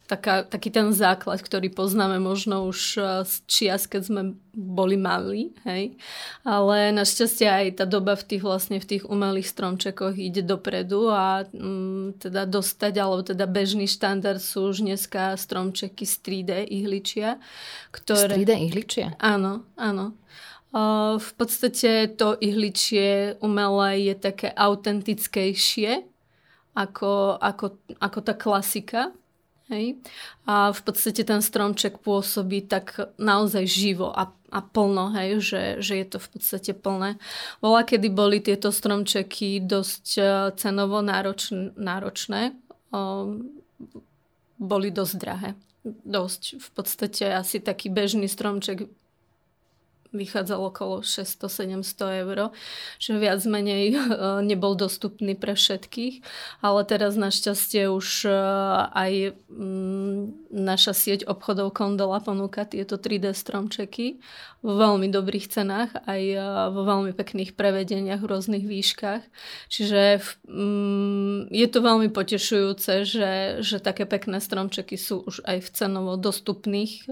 taká, 0.07 0.43
taký 0.45 0.69
ten 0.69 0.93
základ, 0.93 1.41
ktorý 1.41 1.73
poznáme 1.73 2.21
možno 2.21 2.69
už 2.69 2.81
eh, 2.99 3.05
z 3.25 3.35
čias, 3.49 3.89
keď 3.89 4.03
sme 4.03 4.23
boli 4.53 5.01
malí, 5.01 5.57
hej. 5.65 5.97
Ale 6.45 6.93
našťastie 6.93 7.49
aj 7.49 7.67
tá 7.81 7.85
doba 7.89 8.13
v 8.19 8.25
tých 8.29 8.43
vlastne 8.45 8.77
v 8.77 8.89
tých 8.97 9.05
umelých 9.09 9.49
stromčekoch 9.49 10.13
ide 10.21 10.45
dopredu 10.45 11.09
a 11.09 11.49
mm, 11.49 12.21
teda 12.21 12.45
dostať, 12.45 12.93
alebo 13.01 13.25
teda 13.25 13.49
bežný 13.49 13.89
štandard 13.89 14.43
sú 14.43 14.69
už 14.69 14.85
dneska 14.85 15.33
stromčeky 15.41 16.05
z 16.05 16.15
3D 16.21 16.51
ihličia. 16.69 17.41
Ktoré... 17.89 18.37
Z 18.37 18.45
3D 18.45 18.53
ihličia? 18.69 19.07
Áno, 19.17 19.65
áno. 19.81 20.13
Uh, 20.73 21.21
v 21.21 21.31
podstate 21.37 22.09
to 22.17 22.41
ihličie 22.41 23.37
umelé 23.45 24.09
je 24.09 24.15
také 24.17 24.49
autentickejšie 24.57 26.09
ako, 26.73 27.37
ako, 27.37 27.77
ako 28.01 28.19
tá 28.25 28.33
klasika. 28.33 29.13
Hej? 29.71 30.03
A 30.47 30.75
v 30.75 30.81
podstate 30.83 31.23
ten 31.23 31.39
stromček 31.39 32.03
pôsobí 32.03 32.67
tak 32.67 32.99
naozaj 33.21 33.69
živo 33.69 34.11
a, 34.11 34.33
a 34.51 34.61
plno, 34.63 35.15
hej? 35.15 35.39
Že, 35.39 35.63
že 35.79 35.95
je 36.03 36.07
to 36.07 36.19
v 36.19 36.29
podstate 36.35 36.73
plné. 36.75 37.21
Bola, 37.63 37.87
kedy 37.87 38.09
boli 38.11 38.43
tieto 38.43 38.75
stromčeky 38.75 39.63
dosť 39.63 40.07
e, 40.19 40.23
cenovo 40.59 40.99
náročn- 40.99 41.73
náročné, 41.79 42.57
o, 42.91 43.39
boli 44.63 44.89
dosť 44.91 45.15
drahé. 45.19 45.51
Dosť. 45.85 46.63
V 46.63 46.69
podstate 46.75 47.25
asi 47.35 47.59
taký 47.59 47.91
bežný 47.91 48.31
stromček 48.31 48.87
vychádzal 50.13 50.61
okolo 50.69 51.01
600-700 51.01 52.23
eur, 52.23 52.39
že 53.01 53.17
viac 53.17 53.41
menej 53.49 53.85
eh, 53.97 53.99
nebol 54.45 54.77
dostupný 54.77 55.35
pre 55.35 55.57
všetkých, 55.57 56.23
ale 56.61 56.85
teraz 56.85 57.17
našťastie 57.17 57.89
už 57.89 58.29
eh, 58.29 58.35
aj 58.93 59.13
mm, 59.49 60.53
naša 60.53 60.93
sieť 60.93 61.21
obchodov 61.27 61.73
Kondola 61.73 62.21
ponúka 62.21 62.69
tieto 62.69 63.01
3D 63.01 63.33
stromčeky 63.33 64.21
v 64.63 64.71
veľmi 64.71 65.11
dobrých 65.11 65.49
cenách, 65.49 65.97
aj 66.05 66.23
eh, 66.23 66.41
vo 66.71 66.83
veľmi 66.85 67.17
pekných 67.17 67.57
prevedeniach 67.57 68.21
v 68.21 68.31
rôznych 68.31 68.65
výškach. 68.69 69.25
Čiže 69.73 70.21
mm, 70.47 71.51
je 71.51 71.67
to 71.73 71.79
veľmi 71.81 72.13
potešujúce, 72.13 73.09
že, 73.09 73.33
že 73.65 73.77
také 73.81 74.05
pekné 74.05 74.39
stromčeky 74.39 75.01
sú 75.01 75.25
už 75.25 75.41
aj 75.49 75.59
v 75.65 75.69
cenovo 75.73 76.15
dostupných 76.21 77.09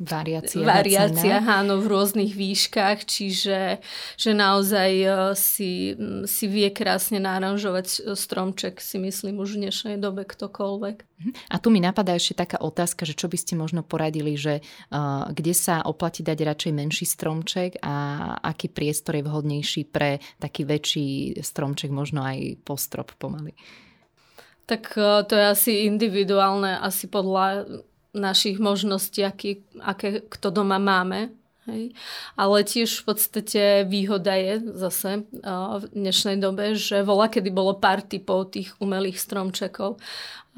Variácia. 0.00 0.64
Variácia, 0.64 1.44
áno, 1.44 1.76
v 1.76 1.92
rôznych 1.92 2.32
výškach, 2.32 3.04
čiže 3.04 3.84
že 4.16 4.30
naozaj 4.32 4.90
e, 4.96 5.08
si, 5.36 5.92
si 6.24 6.44
vie 6.48 6.72
krásne 6.72 7.20
naranžovať 7.20 7.86
e, 7.86 8.16
stromček, 8.16 8.80
si 8.80 8.96
myslím, 8.96 9.44
už 9.44 9.60
v 9.60 9.68
dnešnej 9.68 9.96
dobe 10.00 10.24
ktokoľvek. 10.24 10.96
Mhm. 11.04 11.30
A 11.52 11.56
tu 11.60 11.68
mi 11.68 11.84
napadá 11.84 12.16
ešte 12.16 12.32
taká 12.32 12.64
otázka, 12.64 13.04
že 13.04 13.12
čo 13.12 13.28
by 13.28 13.36
ste 13.36 13.60
možno 13.60 13.84
poradili, 13.84 14.40
že 14.40 14.64
uh, 14.64 15.28
kde 15.28 15.52
sa 15.52 15.84
oplatí 15.84 16.24
dať 16.24 16.48
radšej 16.48 16.72
menší 16.72 17.04
stromček 17.04 17.84
a 17.84 17.92
aký 18.40 18.72
priestor 18.72 19.20
je 19.20 19.28
vhodnejší 19.28 19.84
pre 19.84 20.24
taký 20.40 20.64
väčší 20.64 21.36
stromček, 21.44 21.92
možno 21.92 22.24
aj 22.24 22.64
postrop 22.64 23.12
pomaly. 23.20 23.52
Tak 24.64 24.96
to 25.28 25.34
je 25.34 25.44
asi 25.44 25.72
individuálne, 25.84 26.78
asi 26.78 27.10
podľa 27.10 27.68
našich 28.14 28.58
možností, 28.58 29.24
aký, 29.24 29.62
aké 29.80 30.22
kto 30.26 30.50
doma 30.50 30.78
máme. 30.78 31.30
Hej. 31.68 31.92
Ale 32.40 32.64
tiež 32.64 33.04
v 33.04 33.04
podstate 33.04 33.62
výhoda 33.84 34.32
je 34.32 34.64
zase 34.74 35.28
v 35.76 35.84
dnešnej 35.92 36.40
dobe, 36.40 36.72
že 36.72 37.04
vola, 37.04 37.28
kedy 37.28 37.52
bolo 37.52 37.76
pár 37.76 38.00
typov 38.00 38.56
tých 38.56 38.72
umelých 38.80 39.20
stromčekov. 39.20 40.00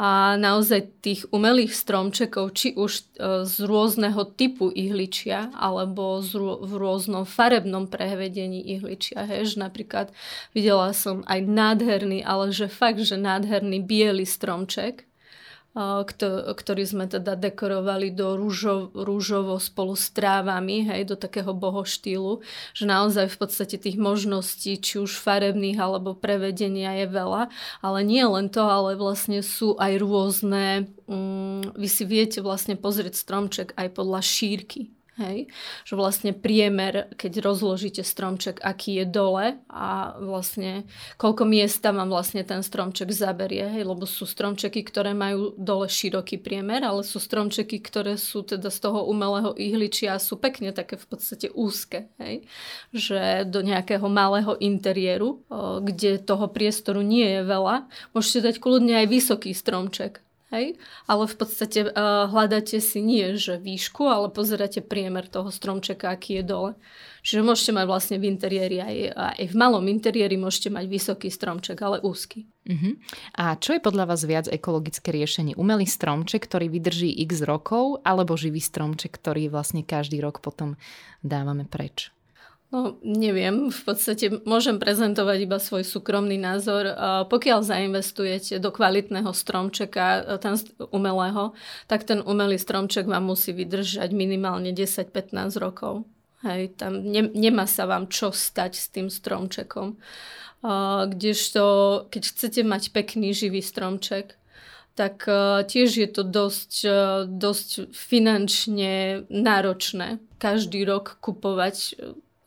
A 0.00 0.40
naozaj 0.40 1.04
tých 1.04 1.28
umelých 1.28 1.76
stromčekov, 1.76 2.56
či 2.56 2.72
už 2.72 2.92
e, 2.96 3.02
z 3.44 3.54
rôzneho 3.60 4.24
typu 4.24 4.72
ihličia, 4.72 5.52
alebo 5.52 6.24
z 6.24 6.32
rô, 6.32 6.64
v 6.64 6.72
rôznom 6.80 7.28
farebnom 7.28 7.84
prevedení 7.84 8.64
ihličia. 8.72 9.28
Hej, 9.28 9.54
že 9.54 9.56
napríklad 9.60 10.08
videla 10.56 10.96
som 10.96 11.20
aj 11.28 11.44
nádherný, 11.44 12.24
ale 12.24 12.56
že 12.56 12.72
fakt, 12.72 13.04
že 13.04 13.20
nádherný 13.20 13.84
biely 13.84 14.24
stromček, 14.24 15.04
ktorý 15.72 16.84
sme 16.84 17.08
teda 17.08 17.32
dekorovali 17.32 18.12
do 18.12 18.36
rúžo, 18.36 18.92
rúžovo 18.92 19.56
spolu 19.56 19.96
s 19.96 20.12
trávami, 20.12 20.84
hej, 20.84 21.08
do 21.08 21.16
takého 21.16 21.56
bohoštýlu, 21.56 22.44
že 22.76 22.84
naozaj 22.84 23.32
v 23.32 23.36
podstate 23.40 23.76
tých 23.80 23.96
možností, 23.96 24.76
či 24.76 25.00
už 25.00 25.16
farebných 25.16 25.80
alebo 25.80 26.12
prevedenia 26.12 27.04
je 27.04 27.06
veľa, 27.08 27.48
ale 27.80 27.98
nie 28.04 28.20
len 28.20 28.52
to, 28.52 28.60
ale 28.60 29.00
vlastne 29.00 29.40
sú 29.40 29.72
aj 29.80 29.96
rôzne, 29.96 30.92
um, 31.08 31.64
vy 31.72 31.88
si 31.88 32.04
viete 32.04 32.44
vlastne 32.44 32.76
pozrieť 32.76 33.16
stromček 33.16 33.72
aj 33.72 33.96
podľa 33.96 34.20
šírky 34.20 34.92
Hej? 35.22 35.38
Že 35.86 35.94
vlastne 35.94 36.30
priemer, 36.34 37.14
keď 37.14 37.38
rozložíte 37.38 38.02
stromček, 38.02 38.58
aký 38.58 39.02
je 39.02 39.06
dole 39.06 39.62
a 39.70 40.18
vlastne 40.18 40.84
koľko 41.16 41.46
miesta 41.46 41.94
vám 41.94 42.10
vlastne 42.10 42.42
ten 42.42 42.66
stromček 42.66 43.14
zaberie. 43.14 43.70
Hej? 43.70 43.86
Lebo 43.86 44.02
sú 44.02 44.26
stromčeky, 44.26 44.82
ktoré 44.82 45.14
majú 45.14 45.54
dole 45.54 45.86
široký 45.86 46.42
priemer, 46.42 46.82
ale 46.82 47.06
sú 47.06 47.22
stromčeky, 47.22 47.78
ktoré 47.78 48.18
sú 48.18 48.42
teda 48.42 48.66
z 48.66 48.78
toho 48.82 49.06
umelého 49.06 49.54
ihličia 49.54 50.18
a 50.18 50.22
sú 50.22 50.42
pekne 50.42 50.74
také 50.74 50.98
v 50.98 51.06
podstate 51.06 51.46
úzke. 51.54 52.10
Hej? 52.18 52.42
Že 52.90 53.46
do 53.46 53.62
nejakého 53.62 54.10
malého 54.10 54.58
interiéru, 54.58 55.46
kde 55.86 56.18
toho 56.18 56.50
priestoru 56.50 57.06
nie 57.06 57.38
je 57.38 57.42
veľa, 57.46 57.86
môžete 58.10 58.50
dať 58.50 58.56
kľudne 58.58 58.98
aj 58.98 59.06
vysoký 59.06 59.54
stromček 59.54 60.24
Hej? 60.52 60.76
Ale 61.08 61.24
v 61.24 61.34
podstate 61.34 61.88
uh, 61.88 62.28
hľadáte 62.28 62.76
si 62.78 63.00
nie, 63.00 63.40
že 63.40 63.56
výšku, 63.56 64.04
ale 64.04 64.28
pozeráte 64.28 64.84
priemer 64.84 65.24
toho 65.24 65.48
stromčeka, 65.48 66.12
aký 66.12 66.38
je 66.40 66.44
dole. 66.44 66.70
Čiže 67.24 67.40
môžete 67.40 67.72
mať 67.72 67.86
vlastne 67.88 68.16
v 68.20 68.28
interiéri 68.28 68.78
aj, 68.84 68.96
aj 69.40 69.46
v 69.48 69.54
malom 69.56 69.84
interiéri 69.88 70.36
môžete 70.36 70.68
mať 70.68 70.84
vysoký 70.92 71.32
stromček, 71.32 71.80
ale 71.80 72.04
úzky. 72.04 72.46
Uh-huh. 72.68 72.94
A 73.34 73.56
čo 73.58 73.74
je 73.74 73.82
podľa 73.82 74.12
vás 74.12 74.22
viac 74.22 74.46
ekologické 74.46 75.10
riešenie? 75.10 75.58
Umelý 75.58 75.88
stromček, 75.88 76.46
ktorý 76.46 76.68
vydrží 76.70 77.10
x 77.26 77.42
rokov, 77.42 78.04
alebo 78.04 78.36
živý 78.36 78.60
stromček, 78.62 79.18
ktorý 79.18 79.50
vlastne 79.50 79.82
každý 79.82 80.22
rok 80.22 80.44
potom 80.44 80.76
dávame 81.24 81.66
preč? 81.66 82.12
No, 82.72 82.96
neviem, 83.04 83.68
v 83.68 83.82
podstate 83.84 84.32
môžem 84.48 84.80
prezentovať 84.80 85.44
iba 85.44 85.60
svoj 85.60 85.84
súkromný 85.84 86.40
názor. 86.40 86.88
Pokiaľ 87.28 87.60
zainvestujete 87.68 88.56
do 88.56 88.72
kvalitného 88.72 89.28
stromčeka, 89.28 90.24
e, 90.24 90.40
ten 90.40 90.56
umelého, 90.88 91.52
tak 91.84 92.08
ten 92.08 92.24
umelý 92.24 92.56
stromček 92.56 93.04
vám 93.04 93.28
musí 93.28 93.52
vydržať 93.52 94.16
minimálne 94.16 94.72
10-15 94.72 95.60
rokov. 95.60 96.08
Hej, 96.48 96.72
tam 96.80 97.04
ne, 97.04 97.28
nemá 97.36 97.68
sa 97.68 97.84
vám 97.84 98.08
čo 98.08 98.32
stať 98.32 98.72
s 98.72 98.88
tým 98.88 99.12
stromčekom. 99.12 100.00
Kdežto, 101.12 101.64
keď 102.08 102.22
chcete 102.24 102.60
mať 102.64 102.96
pekný 102.96 103.36
živý 103.36 103.60
stromček, 103.60 104.40
tak 104.96 105.28
e, 105.28 105.64
tiež 105.68 105.92
je 105.92 106.08
to 106.08 106.22
dosť, 106.24 106.72
e, 106.84 107.00
dosť 107.28 107.92
finančne 107.92 109.24
náročné 109.28 110.20
každý 110.36 110.84
rok 110.84 111.20
kupovať 111.20 111.96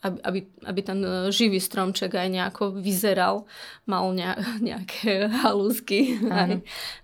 aby, 0.05 0.45
aby, 0.65 0.81
ten 0.85 0.99
e, 1.01 1.33
živý 1.33 1.57
stromček 1.57 2.13
aj 2.13 2.29
nejako 2.29 2.63
vyzeral, 2.77 3.49
mal 3.89 4.13
nejaké 4.67 5.29
halúzky. 5.29 6.21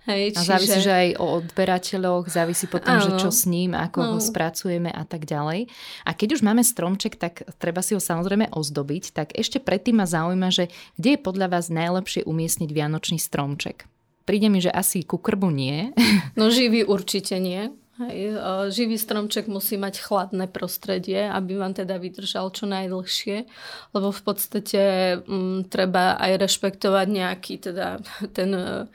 Hej, 0.06 0.38
čiže... 0.38 0.46
A 0.46 0.50
závisí, 0.56 0.78
že 0.78 0.92
aj 0.92 1.08
o 1.18 1.26
odberateľoch, 1.42 2.30
závisí 2.30 2.70
potom, 2.70 2.94
ano. 2.98 3.04
že 3.04 3.10
čo 3.18 3.30
s 3.34 3.44
ním, 3.50 3.74
ako 3.74 3.98
no. 4.00 4.08
ho 4.16 4.18
spracujeme 4.22 4.88
a 4.88 5.02
tak 5.02 5.26
ďalej. 5.26 5.66
A 6.06 6.10
keď 6.14 6.38
už 6.38 6.46
máme 6.46 6.62
stromček, 6.62 7.18
tak 7.18 7.42
treba 7.58 7.82
si 7.82 7.98
ho 7.98 8.00
samozrejme 8.00 8.54
ozdobiť, 8.54 9.12
tak 9.12 9.34
ešte 9.34 9.58
predtým 9.58 9.98
ma 9.98 10.06
zaujíma, 10.06 10.48
že 10.54 10.70
kde 10.94 11.18
je 11.18 11.20
podľa 11.20 11.58
vás 11.58 11.68
najlepšie 11.68 12.24
umiestniť 12.24 12.70
vianočný 12.70 13.18
stromček? 13.18 13.90
Príde 14.22 14.46
mi, 14.46 14.62
že 14.62 14.70
asi 14.70 15.02
ku 15.02 15.18
krbu 15.18 15.50
nie. 15.50 15.90
No 16.38 16.48
živý 16.48 16.86
určite 16.86 17.42
nie. 17.42 17.74
Hej, 18.08 18.34
živý 18.74 18.98
stromček 18.98 19.46
musí 19.46 19.78
mať 19.78 20.02
chladné 20.02 20.50
prostredie, 20.50 21.28
aby 21.28 21.60
vám 21.60 21.76
teda 21.76 22.00
vydržal 22.00 22.50
čo 22.50 22.66
najdlhšie, 22.66 23.46
lebo 23.94 24.08
v 24.10 24.20
podstate 24.22 24.80
m, 25.22 25.22
mm, 25.26 25.58
treba 25.70 26.18
aj 26.18 26.32
rešpektovať 26.42 27.06
nejaký 27.06 27.54
teda 27.62 28.02
ten 28.36 28.50
Mm, 28.54 28.86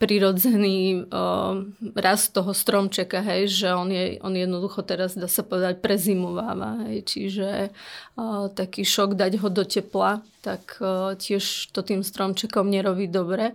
prirodzený 0.00 1.06
uh, 1.12 1.60
rast 1.92 2.32
toho 2.32 2.56
stromčeka, 2.56 3.20
hej, 3.20 3.52
že 3.52 3.68
on, 3.68 3.92
je, 3.92 4.16
on 4.24 4.32
jednoducho 4.32 4.80
teraz, 4.80 5.12
dá 5.12 5.28
sa 5.28 5.44
povedať, 5.44 5.84
prezimuváva. 5.84 6.88
Hej, 6.88 7.04
čiže 7.04 7.48
uh, 7.68 8.48
taký 8.48 8.80
šok 8.80 9.20
dať 9.20 9.44
ho 9.44 9.48
do 9.52 9.62
tepla, 9.68 10.24
tak 10.40 10.80
uh, 10.80 11.12
tiež 11.20 11.68
to 11.70 11.84
tým 11.84 12.00
stromčekom 12.00 12.64
nerobí 12.72 13.12
dobre. 13.12 13.52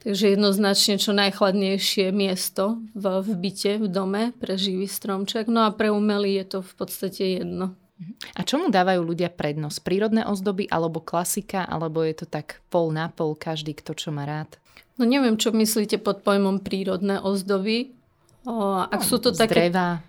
Takže 0.00 0.34
jednoznačne 0.34 0.96
čo 0.96 1.12
najchladnejšie 1.12 2.08
miesto 2.10 2.80
v, 2.96 3.04
v 3.20 3.30
byte, 3.36 3.72
v 3.84 3.88
dome 3.92 4.22
pre 4.40 4.56
živý 4.56 4.88
stromček. 4.88 5.46
No 5.46 5.68
a 5.68 5.70
pre 5.70 5.92
umelý 5.92 6.40
je 6.40 6.46
to 6.56 6.58
v 6.64 6.72
podstate 6.74 7.22
jedno. 7.38 7.76
A 8.34 8.42
čomu 8.42 8.72
dávajú 8.72 9.04
ľudia 9.04 9.30
prednosť? 9.30 9.78
Prírodné 9.84 10.26
ozdoby 10.26 10.66
alebo 10.66 10.98
klasika, 11.04 11.62
alebo 11.62 12.02
je 12.02 12.24
to 12.24 12.26
tak 12.26 12.58
pol 12.66 12.90
na 12.90 13.06
pol, 13.12 13.38
každý 13.38 13.78
kto 13.78 13.94
čo 13.94 14.10
má 14.10 14.26
rád? 14.26 14.61
No 15.00 15.08
neviem, 15.08 15.40
čo 15.40 15.50
myslíte 15.50 15.98
pod 15.98 16.20
pojmom 16.20 16.60
prírodné 16.60 17.18
ozdoby. 17.18 17.96
O, 18.44 18.82
ak 18.84 19.00
no, 19.02 19.08
sú 19.08 19.16
to 19.22 19.32
také... 19.32 19.72
dreva, 19.72 20.04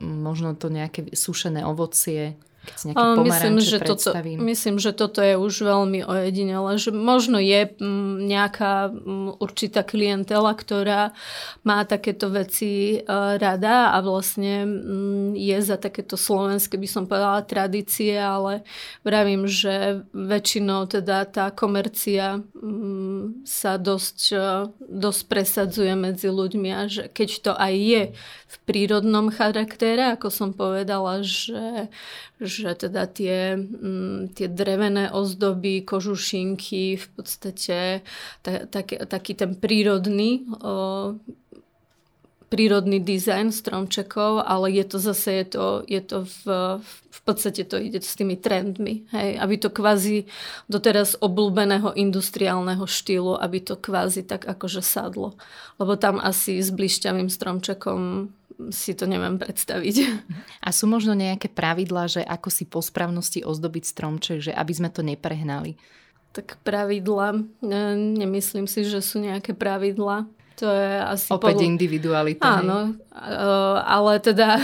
možno 0.00 0.56
to 0.56 0.72
nejaké 0.72 1.12
sušené 1.12 1.62
ovocie. 1.62 2.34
Keď 2.60 2.74
si 2.76 2.84
nejaké 2.92 3.20
myslím, 3.24 3.56
že 3.64 3.78
toto, 3.80 4.10
myslím, 4.44 4.76
že 4.76 4.92
toto 4.92 5.24
je 5.24 5.32
už 5.40 5.54
veľmi 5.64 6.04
ojedinele, 6.04 6.76
že 6.76 6.92
možno 6.92 7.40
je 7.40 7.72
mm, 7.72 8.28
nejaká 8.28 8.92
mm, 8.92 9.40
určitá 9.40 9.80
klientela, 9.80 10.52
ktorá 10.52 11.16
má 11.64 11.88
takéto 11.88 12.28
veci 12.28 13.00
e, 13.00 13.04
rada 13.40 13.96
a 13.96 14.04
vlastne 14.04 14.68
mm, 14.68 15.40
je 15.40 15.56
za 15.64 15.80
takéto 15.80 16.20
slovenské, 16.20 16.76
by 16.76 16.84
som 16.84 17.08
povedala, 17.08 17.48
tradície, 17.48 18.12
ale 18.20 18.60
vravím, 19.08 19.48
že 19.48 20.04
väčšinou 20.12 20.84
teda 20.84 21.24
tá 21.32 21.48
komercia 21.48 22.44
sa 23.48 23.72
dosť, 23.80 24.18
e, 24.36 24.48
dosť 24.84 25.20
presadzuje 25.32 25.92
medzi 25.96 26.28
ľuďmi 26.28 26.70
a 26.76 26.82
že 26.92 27.08
keď 27.08 27.30
to 27.40 27.52
aj 27.56 27.72
je 27.72 28.02
v 28.50 28.56
prírodnom 28.66 29.30
charaktere, 29.32 30.12
ako 30.12 30.28
som 30.28 30.50
povedala, 30.52 31.22
že, 31.22 31.88
že 32.40 32.72
teda 32.74 33.04
tie, 33.04 33.54
mm, 33.56 34.32
tie 34.32 34.48
drevené 34.48 35.12
ozdoby, 35.12 35.84
kožušinky, 35.84 36.96
v 36.96 37.06
podstate 37.12 38.00
ta, 38.40 38.64
tak, 38.64 38.96
taký 38.96 39.36
ten 39.36 39.52
prírodný 39.54 40.48
o, 40.64 41.20
prírodný 42.50 42.98
dizajn 42.98 43.54
stromčekov, 43.54 44.42
ale 44.42 44.74
je 44.74 44.84
to 44.84 44.98
zase, 44.98 45.30
je 45.30 45.46
to, 45.54 45.64
je 45.86 46.02
to 46.02 46.26
v, 46.26 46.42
v 46.82 47.20
podstate 47.22 47.62
to 47.62 47.78
ide 47.78 48.02
s 48.02 48.18
tými 48.18 48.34
trendmi. 48.34 49.06
Hej, 49.14 49.38
aby 49.38 49.54
to 49.54 49.70
kvázi 49.70 50.26
do 50.66 50.82
teraz 50.82 51.14
obľúbeného 51.14 51.94
industriálneho 51.94 52.82
štýlu, 52.90 53.38
aby 53.38 53.62
to 53.62 53.78
kvázi 53.78 54.26
tak 54.26 54.50
akože 54.50 54.82
sadlo. 54.82 55.38
Lebo 55.78 55.94
tam 55.94 56.18
asi 56.18 56.58
s 56.58 56.74
blišťavým 56.74 57.30
stromčekom 57.30 58.34
si 58.68 58.92
to 58.92 59.08
neviem 59.08 59.40
predstaviť. 59.40 59.96
A 60.60 60.68
sú 60.68 60.84
možno 60.84 61.16
nejaké 61.16 61.48
pravidlá, 61.48 62.04
že 62.12 62.20
ako 62.20 62.48
si 62.52 62.68
po 62.68 62.84
správnosti 62.84 63.40
ozdobiť 63.40 63.84
stromček, 63.88 64.38
že 64.44 64.52
aby 64.52 64.72
sme 64.76 64.92
to 64.92 65.00
neprehnali? 65.00 65.80
Tak 66.36 66.60
pravidla, 66.62 67.42
nemyslím 68.20 68.68
si, 68.68 68.84
že 68.84 69.00
sú 69.00 69.18
nejaké 69.24 69.56
pravidla. 69.56 70.30
To 70.60 70.68
je 70.68 70.92
asi... 71.00 71.32
Opäť 71.32 71.56
podľa... 71.56 71.70
individualita. 71.72 72.44
Áno, 72.60 72.92
ale 73.80 74.20
teda, 74.20 74.60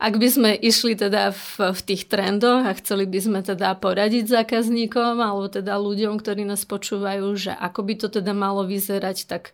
ak 0.00 0.14
by 0.16 0.28
sme 0.32 0.50
išli 0.56 0.96
teda 0.96 1.36
v, 1.36 1.76
v 1.76 1.80
tých 1.84 2.08
trendoch 2.08 2.64
a 2.64 2.72
chceli 2.80 3.04
by 3.04 3.20
sme 3.20 3.40
teda 3.44 3.76
poradiť 3.76 4.40
zákazníkom 4.40 5.20
alebo 5.20 5.52
teda 5.52 5.76
ľuďom, 5.76 6.16
ktorí 6.16 6.48
nás 6.48 6.64
počúvajú, 6.64 7.28
že 7.36 7.52
ako 7.52 7.80
by 7.84 7.94
to 8.00 8.08
teda 8.08 8.32
malo 8.32 8.64
vyzerať, 8.64 9.28
tak 9.28 9.52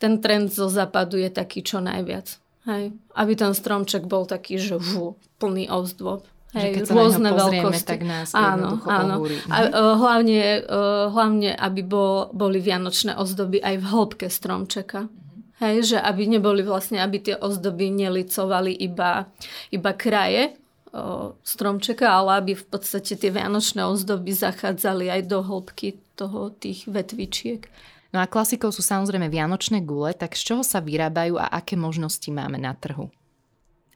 ten 0.00 0.24
trend 0.24 0.48
zo 0.48 0.72
západu 0.72 1.20
je 1.20 1.28
taký 1.28 1.60
čo 1.60 1.84
najviac. 1.84 2.40
Hej. 2.64 2.96
Aby 3.12 3.32
ten 3.36 3.52
stromček 3.52 4.08
bol 4.08 4.24
taký, 4.24 4.56
že 4.56 4.80
vú, 4.80 5.20
plný 5.36 5.68
ozdôb. 5.68 6.24
Hej, 6.54 6.86
keď 6.86 6.94
rôzne 6.94 7.30
pozrieme, 7.34 7.66
veľkosti. 7.66 7.90
tak 7.90 8.00
nás 8.06 8.30
áno, 8.30 8.78
áno. 8.86 9.26
A 9.50 9.56
uh, 9.66 9.98
hlavne, 9.98 10.62
uh, 10.62 11.10
hlavne, 11.10 11.50
aby 11.50 11.82
bol, 11.82 12.30
boli 12.30 12.62
vianočné 12.62 13.18
ozdoby 13.18 13.58
aj 13.58 13.82
v 13.82 13.84
hĺbke 13.90 14.26
stromčeka. 14.30 15.10
Hej, 15.58 15.94
že 15.94 15.98
aby 15.98 16.30
neboli 16.30 16.62
vlastne, 16.62 17.02
aby 17.02 17.18
tie 17.22 17.34
ozdoby 17.38 17.90
nelicovali 17.90 18.74
iba, 18.74 19.30
iba 19.70 19.90
kraje 19.94 20.58
o, 20.90 21.38
stromčeka, 21.46 22.10
ale 22.10 22.42
aby 22.42 22.52
v 22.58 22.66
podstate 22.66 23.14
tie 23.14 23.30
vianočné 23.30 23.86
ozdoby 23.86 24.34
zachádzali 24.34 25.14
aj 25.14 25.22
do 25.30 25.46
hĺbky 25.46 26.02
toho 26.18 26.50
tých 26.58 26.90
vetvičiek. 26.90 27.70
No 28.14 28.22
a 28.22 28.30
klasikou 28.30 28.70
sú 28.70 28.78
samozrejme 28.78 29.26
vianočné 29.26 29.82
gule, 29.82 30.14
tak 30.14 30.38
z 30.38 30.54
čoho 30.54 30.62
sa 30.62 30.78
vyrábajú 30.78 31.34
a 31.34 31.50
aké 31.50 31.74
možnosti 31.74 32.30
máme 32.30 32.62
na 32.62 32.70
trhu? 32.70 33.10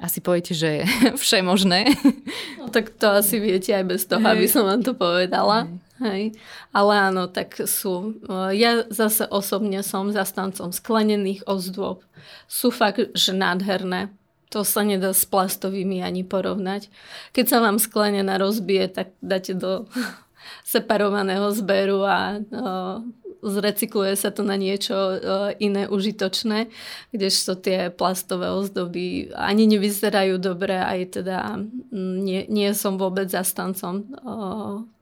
Asi 0.03 0.19
poviete, 0.19 0.59
že 0.59 0.83
vše 1.23 1.39
možné. 1.47 1.95
No 2.59 2.67
tak 2.67 2.91
to 2.99 3.15
asi 3.15 3.39
viete 3.39 3.71
aj 3.71 3.85
bez 3.87 4.03
toho, 4.11 4.23
aby 4.27 4.51
som 4.51 4.67
vám 4.67 4.83
to 4.83 4.99
povedala. 4.99 5.71
Hej. 5.71 5.87
Hej. 5.99 6.25
Ale 6.71 7.11
áno, 7.11 7.27
tak 7.27 7.59
sú. 7.67 8.23
Ja 8.55 8.87
zase 8.87 9.27
osobne 9.27 9.83
som 9.83 10.15
zastancom 10.15 10.71
sklenených 10.71 11.43
ozdôb. 11.43 12.07
Sú 12.47 12.71
fakt, 12.71 13.15
že 13.19 13.35
nádherné. 13.35 14.15
To 14.55 14.63
sa 14.63 14.87
nedá 14.87 15.11
s 15.11 15.27
plastovými 15.27 16.01
ani 16.01 16.23
porovnať. 16.23 16.87
Keď 17.35 17.47
sa 17.51 17.59
vám 17.59 17.83
sklenená 17.83 18.39
rozbije, 18.39 18.95
tak 18.95 19.11
dáte 19.19 19.59
do 19.59 19.91
separovaného 20.67 21.51
zberu 21.51 22.07
a 22.07 22.39
zrecykluje 23.51 24.15
sa 24.15 24.31
to 24.31 24.45
na 24.45 24.55
niečo 24.55 24.95
e, 24.95 25.17
iné 25.61 25.89
užitočné, 25.89 26.69
kdežto 27.13 27.57
tie 27.59 27.89
plastové 27.89 28.53
ozdoby 28.53 29.33
ani 29.35 29.67
nevyzerajú 29.67 30.37
dobre, 30.39 30.77
aj 30.77 31.21
teda 31.21 31.61
nie, 31.93 32.45
nie 32.49 32.71
som 32.77 33.01
vôbec 33.01 33.29
zastancom 33.29 33.95
e, 34.01 34.05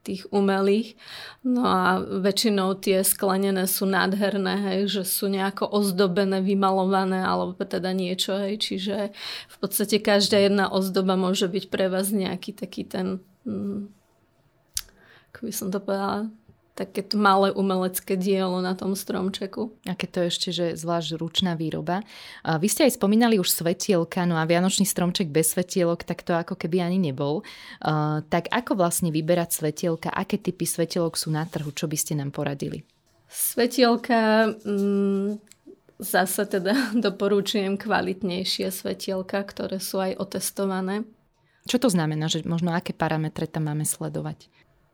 tých 0.07 0.23
umelých. 0.31 0.95
No 1.43 1.67
a 1.67 1.99
väčšinou 1.99 2.79
tie 2.79 3.03
sklenené 3.03 3.67
sú 3.67 3.83
nádherné, 3.83 4.55
hej, 4.71 4.79
že 4.87 5.03
sú 5.03 5.27
nejako 5.27 5.67
ozdobené, 5.67 6.39
vymalované 6.39 7.19
alebo 7.19 7.59
teda 7.59 7.91
niečo, 7.91 8.39
hej, 8.39 8.55
čiže 8.55 9.11
v 9.51 9.55
podstate 9.59 9.99
každá 9.99 10.39
jedna 10.39 10.71
ozdoba 10.71 11.19
môže 11.19 11.51
byť 11.51 11.67
pre 11.67 11.91
vás 11.91 12.15
nejaký 12.15 12.55
taký 12.55 12.87
ten, 12.87 13.19
hm, 13.43 13.91
ako 15.35 15.39
by 15.43 15.51
som 15.51 15.67
to 15.67 15.83
povedala, 15.83 16.31
takéto 16.77 17.17
malé 17.17 17.49
umelecké 17.57 18.13
dielo 18.13 18.61
na 18.61 18.77
tom 18.77 18.93
stromčeku. 18.93 19.73
A 19.89 19.97
keď 19.97 20.09
to 20.13 20.19
ešte, 20.29 20.49
že 20.53 20.65
zvlášť 20.77 21.17
ručná 21.17 21.57
výroba. 21.57 22.05
A 22.45 22.61
vy 22.61 22.69
ste 22.69 22.85
aj 22.85 23.01
spomínali 23.01 23.41
už 23.41 23.49
svetielka, 23.49 24.29
no 24.29 24.37
a 24.37 24.45
vianočný 24.45 24.85
stromček 24.85 25.33
bez 25.33 25.57
svetielok, 25.57 26.05
tak 26.05 26.21
to 26.21 26.37
ako 26.37 26.53
keby 26.53 26.85
ani 26.85 27.01
nebol. 27.01 27.41
Uh, 27.81 28.21
tak 28.29 28.45
ako 28.53 28.77
vlastne 28.77 29.09
vyberať 29.09 29.57
svetielka, 29.57 30.13
aké 30.13 30.37
typy 30.37 30.69
svetielok 30.69 31.17
sú 31.17 31.33
na 31.33 31.49
trhu, 31.49 31.73
čo 31.73 31.89
by 31.89 31.97
ste 31.97 32.13
nám 32.13 32.29
poradili? 32.29 32.85
Svetielka, 33.25 34.53
mm, 34.61 35.41
zase 35.97 36.45
teda 36.45 36.93
doporučujem 37.05 37.75
kvalitnejšie 37.81 38.69
svetielka, 38.69 39.41
ktoré 39.41 39.81
sú 39.81 39.97
aj 39.97 40.21
otestované. 40.21 41.09
Čo 41.67 41.83
to 41.83 41.89
znamená, 41.91 42.31
že 42.31 42.47
možno 42.47 42.71
aké 42.71 42.95
parametre 42.95 43.43
tam 43.43 43.67
máme 43.67 43.83
sledovať? 43.83 44.47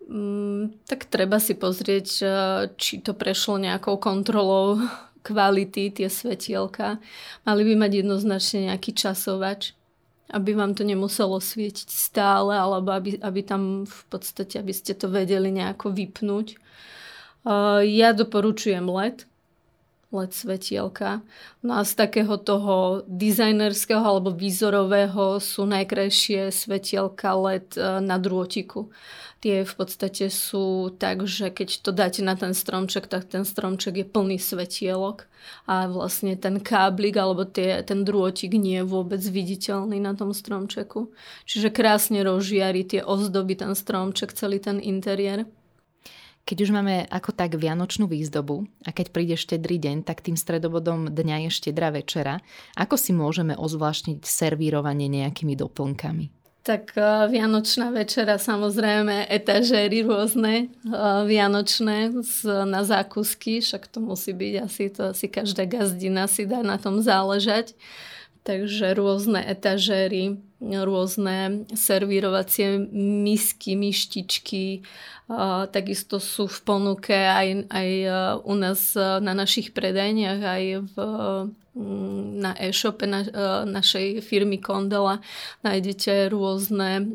Mm, 0.04 0.84
tak 0.84 1.08
treba 1.08 1.40
si 1.40 1.56
pozrieť, 1.56 2.08
eh, 2.20 2.32
či 2.76 3.00
to 3.00 3.16
prešlo 3.16 3.56
nejakou 3.56 3.96
kontrolou 3.96 4.84
kvality, 5.28 5.96
tie 5.96 6.12
svetielka. 6.12 7.00
Mali 7.48 7.62
by 7.64 7.88
mať 7.88 7.92
jednoznačne 8.04 8.60
nejaký 8.72 8.92
časovač, 8.92 9.72
aby 10.28 10.52
vám 10.58 10.76
to 10.76 10.84
nemuselo 10.84 11.40
svietiť 11.40 11.88
stále, 11.88 12.52
alebo 12.52 12.92
aby, 12.92 13.16
aby 13.24 13.42
tam 13.48 13.88
v 13.88 14.02
podstate, 14.12 14.60
aby 14.60 14.76
ste 14.76 14.92
to 14.92 15.08
vedeli 15.08 15.54
nejako 15.56 15.96
vypnúť. 15.96 16.48
Eh, 16.52 17.82
ja 17.88 18.12
doporučujem 18.12 18.84
LED, 18.84 19.24
LED 20.14 20.32
svetielka. 20.32 21.26
No 21.66 21.82
a 21.82 21.82
z 21.82 21.98
takého 21.98 22.38
toho 22.38 23.02
dizajnerského 23.10 24.06
alebo 24.06 24.30
výzorového 24.30 25.42
sú 25.42 25.66
najkrajšie 25.66 26.54
svetielka 26.54 27.34
LED 27.34 27.76
eh, 27.76 28.00
na 28.00 28.22
drôtiku 28.22 28.94
tie 29.44 29.68
v 29.68 29.74
podstate 29.76 30.32
sú 30.32 30.96
tak, 30.96 31.28
že 31.28 31.52
keď 31.52 31.84
to 31.84 31.92
dáte 31.92 32.24
na 32.24 32.40
ten 32.40 32.56
stromček, 32.56 33.12
tak 33.12 33.28
ten 33.28 33.44
stromček 33.44 34.00
je 34.00 34.06
plný 34.08 34.40
svetielok 34.40 35.28
a 35.68 35.92
vlastne 35.92 36.40
ten 36.40 36.64
káblik 36.64 37.20
alebo 37.20 37.44
tie, 37.44 37.84
ten 37.84 38.08
drôtik 38.08 38.56
nie 38.56 38.80
je 38.80 38.88
vôbec 38.88 39.20
viditeľný 39.20 40.00
na 40.00 40.16
tom 40.16 40.32
stromčeku. 40.32 41.12
Čiže 41.44 41.76
krásne 41.76 42.24
rozžiari 42.24 42.88
tie 42.88 43.04
ozdoby, 43.04 43.60
ten 43.60 43.76
stromček, 43.76 44.32
celý 44.32 44.64
ten 44.64 44.80
interiér. 44.80 45.44
Keď 46.44 46.58
už 46.60 46.70
máme 46.76 47.08
ako 47.08 47.32
tak 47.32 47.56
vianočnú 47.56 48.04
výzdobu 48.04 48.68
a 48.84 48.92
keď 48.92 49.16
príde 49.16 49.36
štedrý 49.40 49.80
deň, 49.80 50.04
tak 50.04 50.20
tým 50.20 50.36
stredobodom 50.36 51.08
dňa 51.08 51.48
je 51.48 51.50
štedrá 51.56 51.88
večera. 51.88 52.44
Ako 52.76 53.00
si 53.00 53.16
môžeme 53.16 53.56
ozvláštniť 53.56 54.28
servírovanie 54.28 55.08
nejakými 55.08 55.56
doplnkami? 55.56 56.44
Tak 56.64 56.96
uh, 56.96 57.28
Vianočná 57.28 57.92
večera, 57.92 58.40
samozrejme, 58.40 59.28
etažéry 59.28 60.04
rôzne, 60.08 60.72
uh, 60.88 61.28
vianočné 61.28 62.16
z, 62.24 62.64
na 62.64 62.88
zákusky, 62.88 63.60
však 63.60 63.92
to 63.92 64.00
musí 64.00 64.32
byť 64.32 64.54
asi, 64.64 64.84
to 64.88 65.12
asi 65.12 65.28
každá 65.28 65.68
gazdina 65.68 66.24
si 66.28 66.48
dá 66.48 66.64
na 66.64 66.80
tom 66.80 67.04
záležať. 67.04 67.76
Takže 68.48 68.96
rôzne 68.96 69.44
etažéry, 69.44 70.40
rôzne 70.64 71.68
servírovacie 71.76 72.80
misky, 72.96 73.76
myštičky, 73.76 74.88
takisto 75.72 76.20
sú 76.24 76.48
v 76.48 76.60
ponuke 76.64 77.16
aj, 77.16 77.68
aj 77.72 77.90
u 78.44 78.54
nás 78.56 78.96
na 78.98 79.34
našich 79.36 79.76
predajniach, 79.76 80.42
aj 80.44 80.64
v 80.94 80.96
Mm, 81.74 82.38
na 82.38 82.54
e-shope 82.62 83.10
na, 83.10 83.26
e, 83.26 83.66
našej 83.66 84.22
firmy 84.22 84.62
Kondela. 84.62 85.26
Nájdete 85.66 86.30
rôzne 86.30 87.02
e, 87.02 87.06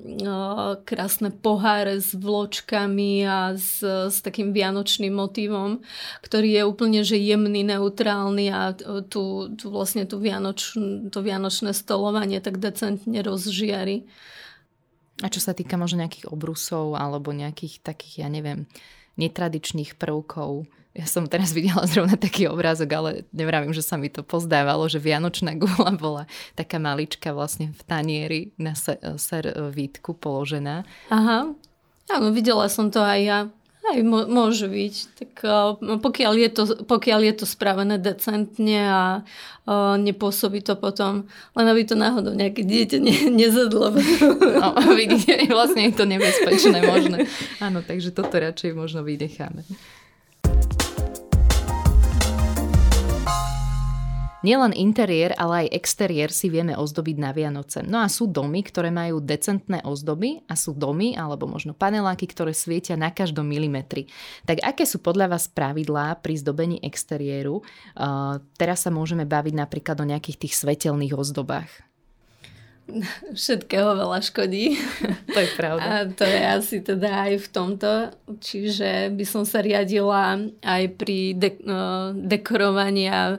krásne 0.82 1.30
poháre 1.30 2.02
s 2.02 2.18
vločkami 2.18 3.22
a 3.22 3.54
s, 3.54 3.87
s 3.87 4.18
takým 4.18 4.50
vianočným 4.50 5.14
motivom, 5.14 5.78
ktorý 6.26 6.58
je 6.58 6.62
úplne 6.66 7.06
že 7.06 7.22
jemný, 7.22 7.62
neutrálny 7.62 8.50
a 8.50 8.74
tu, 9.06 9.54
tu 9.54 9.66
vlastne 9.70 10.11
tu 10.11 10.18
vianoč, 10.18 10.74
to 11.14 11.18
vianočné 11.22 11.70
stolovanie 11.70 12.42
tak 12.42 12.58
decentne 12.58 13.22
rozžiari. 13.38 14.09
A 15.22 15.27
čo 15.31 15.42
sa 15.42 15.55
týka 15.55 15.74
možno 15.74 16.03
nejakých 16.03 16.31
obrusov 16.31 16.94
alebo 16.94 17.35
nejakých 17.35 17.83
takých, 17.83 18.22
ja 18.22 18.29
neviem, 18.31 18.70
netradičných 19.18 19.98
prvkov, 19.98 20.70
ja 20.98 21.07
som 21.07 21.31
teraz 21.31 21.55
videla 21.55 21.87
zrovna 21.87 22.18
taký 22.18 22.51
obrázok, 22.51 22.90
ale 22.90 23.11
nevravím, 23.31 23.70
že 23.70 23.87
sa 23.87 23.94
mi 23.94 24.11
to 24.11 24.27
pozdávalo, 24.27 24.90
že 24.90 24.98
Vianočná 24.98 25.55
gula 25.55 25.94
bola 26.03 26.24
taká 26.59 26.83
malička 26.83 27.31
vlastne 27.31 27.70
v 27.70 27.83
tanieri 27.87 28.40
na 28.59 28.74
servítku 29.14 30.18
položená. 30.18 30.83
Aha, 31.14 31.55
áno, 32.11 32.29
videla 32.35 32.66
som 32.66 32.90
to 32.90 32.98
aj 32.98 33.20
ja. 33.22 33.40
Aj 33.88 34.01
môže 34.05 34.68
byť. 34.68 34.94
Tak 35.16 35.33
pokiaľ 35.81 36.33
je 36.37 36.51
to, 36.53 36.62
pokiaľ 36.85 37.20
je 37.24 37.35
to 37.40 37.46
spravené 37.48 37.96
decentne 37.96 38.81
a 38.85 39.05
uh, 39.24 39.96
nepôsobí 39.96 40.61
to 40.61 40.77
potom, 40.77 41.24
len 41.57 41.66
aby 41.68 41.88
to 41.88 41.96
náhodou 41.96 42.37
nejaké 42.37 42.68
dieťa 42.68 42.98
ne, 43.01 43.16
nezadlo. 43.33 43.96
No, 44.61 44.77
vidíte, 44.92 45.40
vlastne 45.57 45.88
je 45.88 45.94
to 45.96 46.05
nebezpečné 46.05 46.85
možno. 46.85 47.16
Áno, 47.64 47.81
takže 47.81 48.12
toto 48.12 48.37
radšej 48.37 48.77
možno 48.77 49.01
vynecháme. 49.01 49.64
Nielen 54.38 54.70
interiér, 54.70 55.35
ale 55.35 55.66
aj 55.66 55.83
exteriér 55.83 56.31
si 56.31 56.46
vieme 56.46 56.79
ozdobiť 56.79 57.16
na 57.18 57.35
Vianoce. 57.35 57.83
No 57.83 57.98
a 57.98 58.07
sú 58.07 58.31
domy, 58.31 58.62
ktoré 58.62 58.94
majú 58.94 59.18
decentné 59.18 59.83
ozdoby 59.83 60.46
a 60.46 60.55
sú 60.55 60.79
domy 60.79 61.18
alebo 61.18 61.51
možno 61.51 61.74
paneláky, 61.74 62.31
ktoré 62.31 62.55
svietia 62.55 62.94
na 62.94 63.11
každom 63.11 63.42
milimetri. 63.42 64.07
Tak 64.46 64.62
aké 64.62 64.87
sú 64.87 65.03
podľa 65.03 65.35
vás 65.35 65.51
pravidlá 65.51 66.22
pri 66.22 66.38
zdobení 66.38 66.79
exteriéru? 66.87 67.66
Uh, 67.98 68.38
teraz 68.55 68.87
sa 68.87 68.94
môžeme 68.94 69.27
baviť 69.27 69.59
napríklad 69.59 69.98
o 69.98 70.07
nejakých 70.07 70.46
tých 70.46 70.55
svetelných 70.55 71.18
ozdobách. 71.18 71.88
Všetkého 73.37 73.92
veľa 73.96 74.18
škodí. 74.24 74.77
To 75.35 75.44
je 75.44 75.51
pravda. 75.61 75.85
A 75.85 75.94
to 76.09 76.24
je 76.24 76.40
asi 76.40 76.77
teda 76.81 77.29
aj 77.29 77.33
v 77.44 77.48
tomto. 77.53 77.90
Čiže 78.40 79.12
by 79.12 79.24
som 79.29 79.44
sa 79.44 79.61
riadila 79.61 80.40
aj 80.64 80.83
pri 80.96 81.37
de- 81.37 81.61
no, 81.62 82.16
dekorovaní 82.16 83.12
a 83.12 83.37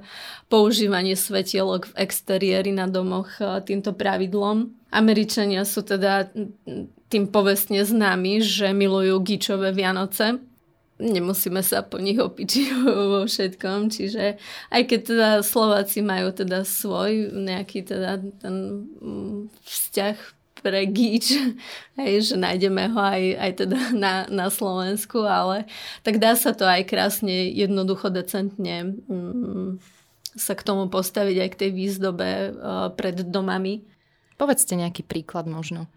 používanie 0.53 1.17
svetielok 1.17 1.89
v 1.89 1.97
exteriéri 2.05 2.69
na 2.69 2.85
domoch 2.85 3.41
týmto 3.65 3.97
pravidlom. 3.97 4.69
Američania 4.93 5.65
sú 5.65 5.81
teda 5.81 6.29
tým 7.09 7.25
povestne 7.33 7.81
známi, 7.81 8.45
že 8.45 8.69
milujú 8.69 9.17
gičové 9.25 9.73
Vianoce 9.73 10.37
nemusíme 10.99 11.63
sa 11.63 11.81
po 11.81 11.97
nich 11.97 12.19
opičiť 12.19 12.65
vo 13.15 13.23
všetkom, 13.23 13.89
čiže 13.89 14.35
aj 14.69 14.81
keď 14.85 14.99
teda 15.07 15.29
Slováci 15.41 16.03
majú 16.03 16.35
teda 16.35 16.67
svoj 16.67 17.31
nejaký 17.33 17.87
teda 17.87 18.19
ten 18.43 18.55
mm, 18.99 19.39
vzťah 19.63 20.17
pre 20.59 20.83
gíč, 20.91 21.39
hej, 21.99 22.13
že 22.19 22.35
nájdeme 22.35 22.91
ho 22.91 22.99
aj, 22.99 23.23
aj 23.39 23.51
teda 23.65 23.79
na, 24.03 24.27
na 24.27 24.47
Slovensku, 24.51 25.23
ale 25.23 25.65
tak 26.03 26.19
dá 26.19 26.35
sa 26.35 26.51
to 26.51 26.67
aj 26.67 26.83
krásne, 26.85 27.47
jednoducho, 27.55 28.11
decentne 28.11 28.99
mm, 29.07 29.79
sa 30.35 30.53
k 30.53 30.61
tomu 30.61 30.91
postaviť 30.91 31.37
aj 31.41 31.49
k 31.55 31.59
tej 31.65 31.71
výzdobe 31.73 32.29
pred 32.93 33.17
domami. 33.27 33.81
Povedzte 34.37 34.77
nejaký 34.77 35.03
príklad 35.03 35.49
možno. 35.49 35.89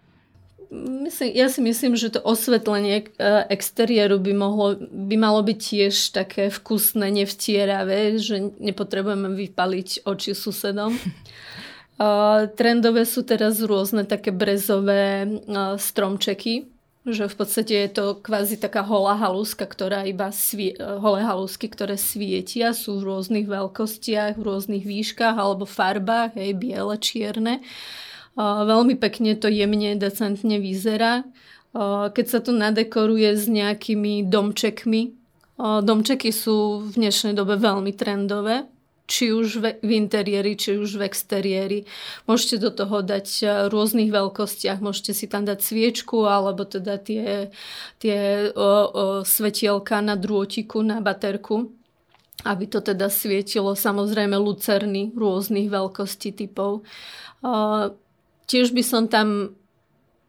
Myslím, 0.73 1.29
ja 1.37 1.53
si 1.53 1.61
myslím, 1.61 1.93
že 1.93 2.09
to 2.09 2.25
osvetlenie 2.25 3.05
exteriéru 3.53 4.17
by, 4.17 4.33
mohlo, 4.33 4.73
by 4.89 5.15
malo 5.21 5.45
byť 5.45 5.59
tiež 5.61 5.93
také 6.09 6.49
vkusné, 6.49 7.13
nevtieravé, 7.13 8.17
že 8.17 8.41
nepotrebujeme 8.57 9.37
vypaliť 9.37 10.01
oči 10.01 10.33
susedom. 10.33 10.97
trendové 12.57 13.05
sú 13.05 13.21
teraz 13.21 13.61
rôzne 13.61 14.09
také 14.09 14.33
brezové 14.33 15.29
stromčeky, 15.77 16.65
že 17.03 17.27
v 17.27 17.35
podstate 17.35 17.73
je 17.85 17.89
to 17.91 18.05
kvázi 18.23 18.55
taká 18.55 18.81
holá 18.81 19.19
halúska, 19.19 19.67
ktorá 19.67 20.07
iba 20.07 20.31
svie, 20.31 20.73
holé 20.79 21.21
halúsky, 21.21 21.67
ktoré 21.67 21.99
svietia, 21.99 22.71
sú 22.71 23.03
v 23.03 23.11
rôznych 23.11 23.45
veľkostiach, 23.45 24.39
v 24.39 24.43
rôznych 24.43 24.87
výškach 24.87 25.35
alebo 25.35 25.67
farbách, 25.67 26.39
hej, 26.39 26.55
biele, 26.55 26.95
čierne. 26.97 27.59
Veľmi 28.39 28.97
pekne 28.97 29.37
to 29.37 29.45
jemne, 29.45 29.93
decentne 29.97 30.57
vyzerá. 30.57 31.21
Keď 32.13 32.25
sa 32.25 32.39
to 32.41 32.53
nadekoruje 32.53 33.37
s 33.37 33.45
nejakými 33.45 34.25
domčekmi, 34.25 35.13
domčeky 35.59 36.33
sú 36.33 36.89
v 36.89 36.89
dnešnej 36.97 37.37
dobe 37.37 37.57
veľmi 37.57 37.93
trendové, 37.93 38.65
či 39.05 39.35
už 39.35 39.61
v 39.83 39.89
interiéri, 39.93 40.57
či 40.57 40.79
už 40.79 40.97
v 40.97 41.05
exteriéri. 41.05 41.79
Môžete 42.25 42.57
do 42.57 42.71
toho 42.73 43.03
dať 43.05 43.27
v 43.45 43.69
rôznych 43.69 44.09
veľkostiach, 44.09 44.81
môžete 44.81 45.13
si 45.13 45.25
tam 45.29 45.45
dať 45.45 45.59
sviečku 45.59 46.25
alebo 46.25 46.63
teda 46.65 46.97
tie, 46.97 47.53
tie 47.99 48.49
o, 48.49 48.57
o, 48.57 48.71
svetielka 49.21 49.99
na 50.01 50.15
drôtiku, 50.17 50.81
na 50.81 51.03
baterku 51.03 51.69
aby 52.43 52.67
to 52.67 52.83
teda 52.83 53.07
svietilo 53.07 53.71
samozrejme 53.71 54.35
lucerny 54.35 55.15
rôznych 55.15 55.71
veľkostí 55.71 56.35
typov. 56.35 56.83
Tiež 58.53 58.69
by 58.69 58.83
som 58.85 59.09
tam 59.09 59.57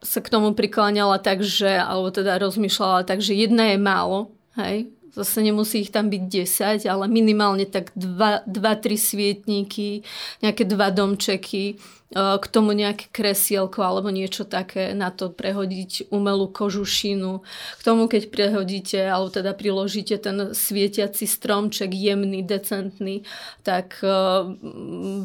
sa 0.01 0.25
k 0.25 0.33
tomu 0.33 0.57
prikláňala 0.57 1.21
tak, 1.21 1.45
že, 1.45 1.77
alebo 1.77 2.09
teda 2.09 2.41
rozmýšľala 2.41 3.05
tak, 3.05 3.21
že 3.21 3.37
jedna 3.37 3.73
je 3.73 3.79
málo, 3.81 4.33
hej, 4.57 4.89
Zase 5.15 5.47
nemusí 5.47 5.87
ich 5.87 5.95
tam 5.95 6.11
byť 6.11 6.23
10, 6.83 6.91
ale 6.91 7.07
minimálne 7.07 7.71
tak 7.71 7.95
2-3 7.95 8.51
svietníky, 8.99 10.03
nejaké 10.43 10.67
dva 10.67 10.91
domčeky, 10.91 11.79
k 12.15 12.47
tomu 12.47 12.77
nejaké 12.77 13.11
kresielko 13.11 13.83
alebo 13.83 14.13
niečo 14.13 14.47
také, 14.47 14.95
na 14.95 15.11
to 15.11 15.35
prehodiť 15.35 16.15
umelú 16.15 16.47
kožušinu. 16.47 17.43
K 17.81 17.83
tomu, 17.83 18.07
keď 18.07 18.31
prehodíte, 18.31 19.01
alebo 19.03 19.35
teda 19.35 19.51
priložíte 19.57 20.21
ten 20.23 20.55
svietiaci 20.55 21.27
stromček, 21.27 21.91
jemný, 21.91 22.47
decentný, 22.47 23.27
tak 23.67 23.99
e, 24.05 24.15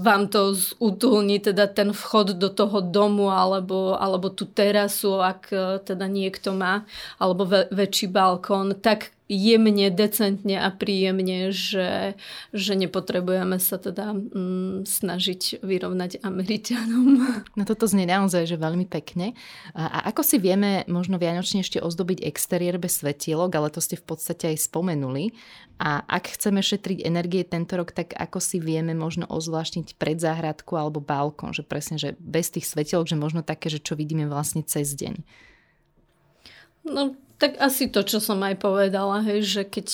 vám 0.01 0.23
to 0.33 0.57
utulní 0.81 1.37
teda 1.37 1.69
ten 1.69 1.93
vchod 1.93 2.41
do 2.41 2.49
toho 2.49 2.81
domu 2.81 3.29
alebo, 3.29 3.93
alebo 3.93 4.33
tú 4.33 4.49
terasu, 4.49 5.21
ak 5.21 5.41
e, 5.53 5.83
teda 5.85 6.09
niekto 6.09 6.57
má, 6.57 6.89
alebo 7.21 7.45
väčší 7.69 8.09
balkón, 8.09 8.73
tak 8.81 9.13
jemne, 9.29 9.93
decentne 9.93 10.57
a 10.57 10.73
príjemne, 10.73 11.53
že, 11.53 12.17
že 12.49 12.73
nepotrebujeme 12.73 13.61
sa 13.61 13.77
teda 13.77 14.17
mm, 14.17 14.89
snažiť 14.89 15.61
vyrovnať 15.61 16.25
Američanom. 16.69 17.07
No 17.57 17.63
toto 17.67 17.89
znie 17.89 18.07
naozaj, 18.07 18.47
že 18.47 18.55
veľmi 18.55 18.87
pekne. 18.87 19.33
A, 19.75 19.89
a 19.89 19.97
ako 20.13 20.23
si 20.23 20.37
vieme 20.39 20.85
možno 20.87 21.19
vianočne 21.19 21.65
ešte 21.65 21.81
ozdobiť 21.81 22.23
exteriér 22.23 22.79
bez 22.79 23.01
svetielok, 23.01 23.51
ale 23.51 23.73
to 23.73 23.83
ste 23.83 23.99
v 23.99 24.05
podstate 24.05 24.55
aj 24.55 24.69
spomenuli. 24.69 25.35
A 25.79 26.03
ak 26.07 26.39
chceme 26.39 26.63
šetriť 26.63 27.03
energie 27.03 27.43
tento 27.43 27.75
rok, 27.75 27.91
tak 27.91 28.15
ako 28.15 28.39
si 28.39 28.59
vieme 28.59 28.95
možno 28.95 29.27
ozvláštniť 29.27 29.95
predzáhradku 29.99 30.75
alebo 30.75 31.03
balkón, 31.03 31.51
že 31.51 31.63
presne, 31.63 31.99
že 31.99 32.15
bez 32.19 32.51
tých 32.51 32.67
svetielok, 32.67 33.07
že 33.07 33.19
možno 33.19 33.41
také, 33.43 33.67
že 33.71 33.83
čo 33.83 33.95
vidíme 33.95 34.27
vlastne 34.27 34.63
cez 34.63 34.95
deň. 34.95 35.19
No 36.87 37.15
tak 37.39 37.55
asi 37.63 37.87
to, 37.87 38.03
čo 38.03 38.19
som 38.19 38.43
aj 38.43 38.59
povedala, 38.59 39.23
hej, 39.23 39.39
že 39.47 39.61
keď, 39.63 39.89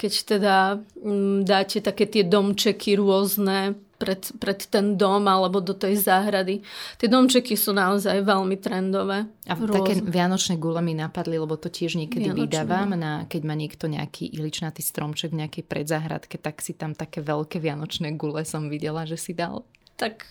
keď 0.00 0.12
teda 0.36 0.56
mm, 0.96 1.44
dáte 1.44 1.84
také 1.84 2.08
tie 2.08 2.24
domčeky 2.24 2.96
rôzne 2.96 3.76
pred, 3.96 4.20
pred 4.36 4.60
ten 4.60 4.94
dom 4.94 5.24
alebo 5.24 5.58
do 5.58 5.72
tej 5.72 5.96
záhrady. 5.96 6.60
Tie 6.96 7.08
domčeky 7.08 7.56
sú 7.56 7.72
naozaj 7.72 8.20
veľmi 8.22 8.56
trendové. 8.60 9.24
A 9.48 9.52
rôzne. 9.56 9.72
také 9.72 9.92
vianočné 9.98 10.56
gule 10.56 10.80
mi 10.80 10.92
napadli, 10.92 11.36
lebo 11.36 11.56
to 11.56 11.66
tiež 11.66 11.96
niekedy 11.96 12.30
Vianočné. 12.30 12.44
vydávam, 12.44 12.92
na, 12.94 13.24
keď 13.24 13.42
má 13.42 13.54
niekto 13.56 13.88
nejaký 13.88 14.28
iličnatý 14.30 14.84
stromček 14.84 15.32
v 15.32 15.44
nejakej 15.44 15.64
predzáhradke, 15.64 16.36
tak 16.36 16.60
si 16.60 16.76
tam 16.76 16.92
také 16.92 17.24
veľké 17.24 17.56
vianočné 17.58 18.14
gule 18.14 18.44
som 18.44 18.68
videla, 18.68 19.08
že 19.08 19.16
si 19.16 19.32
dal. 19.32 19.64
Tak 19.96 20.24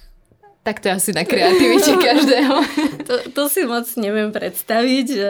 tak 0.65 0.81
to 0.81 0.89
je 0.89 0.97
asi 0.97 1.11
na 1.13 1.21
kreativite 1.21 1.93
každého. 2.09 2.57
to, 3.05 3.13
to 3.37 3.41
si 3.53 3.69
moc 3.69 3.85
neviem 4.01 4.33
predstaviť. 4.33 5.05
Že, 5.05 5.29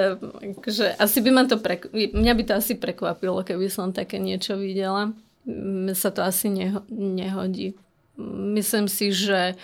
že 0.64 0.86
asi 0.96 1.20
by 1.20 1.30
ma 1.36 1.44
to 1.44 1.60
prek- 1.60 1.92
mňa 1.92 2.34
by 2.40 2.44
to 2.48 2.54
asi 2.56 2.80
prekvapilo, 2.80 3.44
keby 3.44 3.68
som 3.68 3.92
také 3.92 4.16
niečo 4.16 4.56
videla. 4.56 5.12
Mne 5.44 5.92
sa 5.92 6.16
to 6.16 6.24
asi 6.24 6.48
neho- 6.48 6.88
nehodí. 6.90 7.76
Myslím 8.20 8.88
si, 8.88 9.12
že 9.12 9.60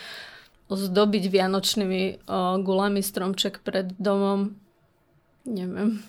zdobiť 0.71 1.27
vianočnými 1.27 2.27
gulami 2.63 3.01
stromček 3.03 3.59
pred 3.63 3.91
domom, 3.99 4.55
neviem. 5.43 5.99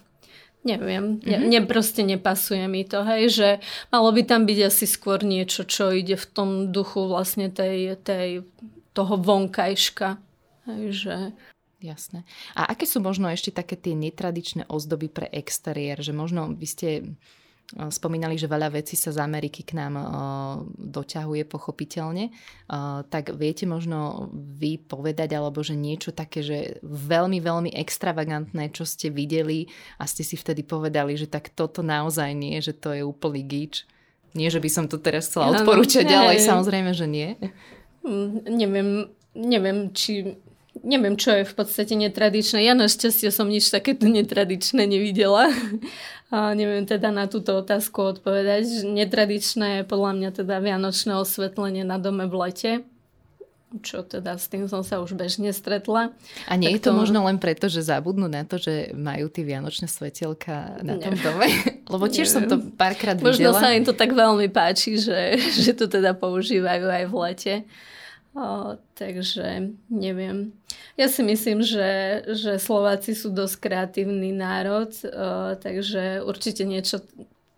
Neviem, 0.62 1.18
mm-hmm. 1.18 1.50
ne, 1.50 1.60
proste 1.66 2.06
nepasuje 2.06 2.70
mi 2.70 2.86
to, 2.86 3.02
hej, 3.02 3.34
že 3.34 3.48
malo 3.90 4.14
by 4.14 4.22
tam 4.22 4.46
byť 4.46 4.58
asi 4.70 4.86
skôr 4.86 5.18
niečo, 5.26 5.66
čo 5.66 5.90
ide 5.90 6.14
v 6.14 6.26
tom 6.30 6.50
duchu 6.70 7.10
vlastne 7.10 7.50
tej, 7.50 7.98
tej 7.98 8.46
toho 8.94 9.18
vonkajška. 9.18 10.22
že... 10.94 11.34
Jasné. 11.82 12.22
A 12.54 12.70
aké 12.70 12.86
sú 12.86 13.02
možno 13.02 13.26
ešte 13.26 13.50
také 13.50 13.74
tie 13.74 13.98
netradičné 13.98 14.70
ozdoby 14.70 15.10
pre 15.10 15.26
exteriér? 15.34 15.98
Že 15.98 16.14
možno 16.14 16.46
by 16.54 16.66
ste 16.70 17.18
spomínali, 17.88 18.36
že 18.36 18.50
veľa 18.50 18.74
vecí 18.74 18.94
sa 18.94 19.12
z 19.12 19.22
Ameriky 19.22 19.64
k 19.64 19.78
nám 19.80 19.94
uh, 19.96 20.04
doťahuje 20.76 21.48
pochopiteľne. 21.48 22.28
Uh, 22.68 23.02
tak 23.08 23.32
viete 23.32 23.64
možno 23.64 24.28
vy 24.32 24.76
povedať, 24.76 25.32
alebo 25.32 25.64
že 25.64 25.72
niečo 25.72 26.12
také, 26.12 26.44
že 26.44 26.58
veľmi, 26.84 27.40
veľmi 27.40 27.70
extravagantné, 27.72 28.70
čo 28.76 28.84
ste 28.84 29.08
videli 29.08 29.72
a 29.96 30.04
ste 30.04 30.20
si 30.20 30.36
vtedy 30.36 30.64
povedali, 30.66 31.16
že 31.16 31.30
tak 31.30 31.52
toto 31.52 31.80
naozaj 31.80 32.32
nie, 32.36 32.60
že 32.60 32.76
to 32.76 32.92
je 32.92 33.02
úplný 33.02 33.42
gíč. 33.44 33.88
Nie, 34.32 34.48
že 34.48 34.64
by 34.64 34.70
som 34.72 34.84
to 34.88 34.96
teraz 34.96 35.28
chcela 35.28 35.52
odporúčať, 35.52 36.08
no, 36.08 36.24
ale 36.28 36.40
samozrejme, 36.40 36.96
že 36.96 37.04
nie. 37.04 37.36
Hm, 38.04 38.48
neviem, 38.48 38.90
neviem, 39.36 39.92
či... 39.92 40.36
Neviem, 40.82 41.14
čo 41.14 41.30
je 41.30 41.46
v 41.46 41.54
podstate 41.54 41.94
netradičné. 41.94 42.66
Ja 42.66 42.74
našťastie 42.74 43.30
som 43.30 43.46
nič 43.46 43.70
takéto 43.70 44.10
netradičné 44.10 44.86
nevidela. 44.86 45.46
A 46.32 46.56
neviem 46.58 46.88
teda 46.88 47.12
na 47.14 47.30
túto 47.30 47.54
otázku 47.54 48.18
odpovedať. 48.18 48.88
Netradičné 48.88 49.82
je 49.82 49.88
podľa 49.88 50.12
mňa 50.18 50.30
teda 50.42 50.58
vianočné 50.58 51.14
osvetlenie 51.20 51.86
na 51.86 52.00
dome 52.00 52.26
v 52.26 52.34
lete 52.34 52.72
čo 53.80 54.04
teda 54.04 54.36
s 54.36 54.52
tým 54.52 54.68
som 54.68 54.84
sa 54.84 55.00
už 55.00 55.16
bežne 55.16 55.48
stretla. 55.48 56.12
A 56.44 56.52
nie 56.60 56.68
tak 56.68 56.74
je 56.76 56.80
to, 56.84 56.88
to 56.92 57.00
možno 57.00 57.24
len 57.24 57.40
preto, 57.40 57.72
že 57.72 57.80
zabudnú 57.80 58.28
na 58.28 58.44
to, 58.44 58.60
že 58.60 58.92
majú 58.92 59.32
tie 59.32 59.48
vianočné 59.48 59.88
svetielka 59.88 60.84
na 60.84 61.00
tom 61.00 61.16
dome? 61.16 61.48
Lebo 61.92 62.04
tiež 62.04 62.28
Neviem. 62.28 62.36
som 62.36 62.42
to 62.44 62.56
párkrát 62.76 63.16
videla. 63.16 63.32
Možno 63.32 63.50
sa 63.56 63.72
im 63.72 63.84
to 63.88 63.96
tak 63.96 64.12
veľmi 64.12 64.52
páči, 64.52 65.00
že, 65.00 65.40
že 65.40 65.72
to 65.72 65.88
teda 65.88 66.12
používajú 66.12 66.84
aj 66.84 67.04
v 67.08 67.14
lete. 67.16 67.54
O, 68.32 68.76
takže 68.96 69.76
neviem. 69.88 70.56
Ja 70.96 71.08
si 71.08 71.24
myslím, 71.24 71.64
že, 71.64 72.22
že 72.30 72.60
Slováci 72.60 73.16
sú 73.16 73.32
dosť 73.32 73.56
kreatívny 73.64 74.30
národ, 74.34 74.92
o, 74.92 75.56
takže 75.56 76.20
určite 76.22 76.68
niečo 76.68 77.00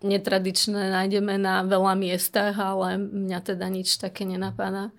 netradičné 0.05 0.93
nájdeme 0.93 1.41
na 1.41 1.65
veľa 1.65 1.97
miestach, 1.97 2.53
ale 2.61 3.01
mňa 3.01 3.39
teda 3.41 3.65
nič 3.67 3.97
také 3.97 4.23
nenapadá. 4.23 4.93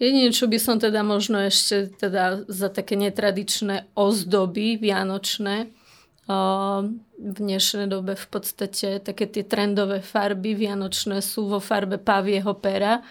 Jedine, 0.00 0.32
čo 0.32 0.48
by 0.48 0.56
som 0.56 0.80
teda 0.80 1.04
možno 1.04 1.44
ešte 1.44 1.92
teda 1.92 2.48
za 2.48 2.72
také 2.72 2.96
netradičné 2.96 3.92
ozdoby 3.92 4.80
vianočné, 4.80 5.68
v 6.26 7.38
dnešnej 7.38 7.86
dobe 7.86 8.18
v 8.18 8.26
podstate 8.26 8.98
také 8.98 9.30
tie 9.30 9.46
trendové 9.46 10.02
farby 10.02 10.58
vianočné 10.58 11.22
sú 11.22 11.46
vo 11.46 11.62
farbe 11.62 12.02
pavieho 12.02 12.50
pera, 12.58 13.06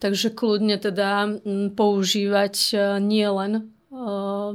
takže 0.00 0.32
kľudne 0.32 0.80
teda 0.80 1.28
používať 1.76 2.54
e, 2.72 2.76
nielen 3.04 3.52
e, 3.60 3.62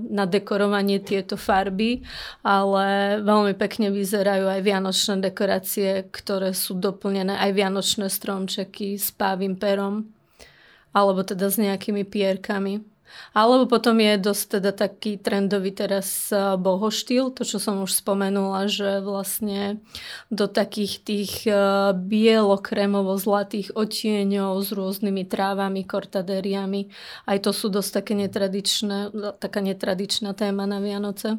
na 0.10 0.28
dekorovanie 0.28 1.00
tieto 1.00 1.40
farby, 1.40 2.04
ale 2.44 3.18
veľmi 3.24 3.56
pekne 3.56 3.88
vyzerajú 3.88 4.52
aj 4.52 4.62
vianočné 4.62 5.16
dekorácie, 5.32 6.12
ktoré 6.12 6.52
sú 6.52 6.76
doplnené 6.76 7.40
aj 7.40 7.52
vianočné 7.56 8.12
stromčeky 8.12 9.00
s 9.00 9.16
pávým 9.16 9.56
perom 9.56 10.12
alebo 10.92 11.22
teda 11.22 11.48
s 11.48 11.62
nejakými 11.62 12.04
pierkami. 12.04 12.82
Alebo 13.34 13.70
potom 13.70 13.98
je 14.00 14.18
dosť 14.18 14.60
teda 14.60 14.72
taký 14.74 15.22
trendový 15.22 15.72
teraz 15.72 16.34
e, 16.34 16.58
bohoštýl, 16.58 17.34
to 17.34 17.46
čo 17.46 17.58
som 17.62 17.84
už 17.86 17.94
spomenula, 17.94 18.66
že 18.70 19.02
vlastne 19.02 19.82
do 20.34 20.50
takých 20.50 20.94
tých 21.06 21.34
e, 21.46 21.54
bielo-kremovo-zlatých 21.94 23.78
otieňov 23.78 24.60
s 24.62 24.70
rôznymi 24.74 25.24
trávami, 25.30 25.86
kortadériami. 25.86 26.90
Aj 27.30 27.38
to 27.38 27.54
sú 27.54 27.70
dosť 27.70 28.04
také 28.04 28.14
netradičné, 28.18 29.14
taká 29.38 29.60
netradičná 29.62 30.34
téma 30.34 30.66
na 30.66 30.82
Vianoce. 30.82 31.38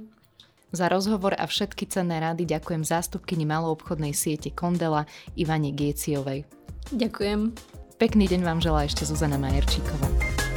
Za 0.71 0.87
rozhovor 0.87 1.35
a 1.35 1.51
všetky 1.51 1.91
cenné 1.91 2.23
rady 2.23 2.47
ďakujem 2.47 2.87
zástupkyni 2.87 3.43
maloobchodnej 3.43 4.15
siete 4.15 4.55
Kondela 4.55 5.03
Ivane 5.35 5.75
Gieciovej. 5.75 6.47
Ďakujem. 6.95 7.51
Pekný 7.99 8.25
deň 8.31 8.41
vám 8.47 8.63
želá 8.63 8.87
ešte 8.87 9.03
Zuzana 9.03 9.37
Majerčíková. 9.37 10.50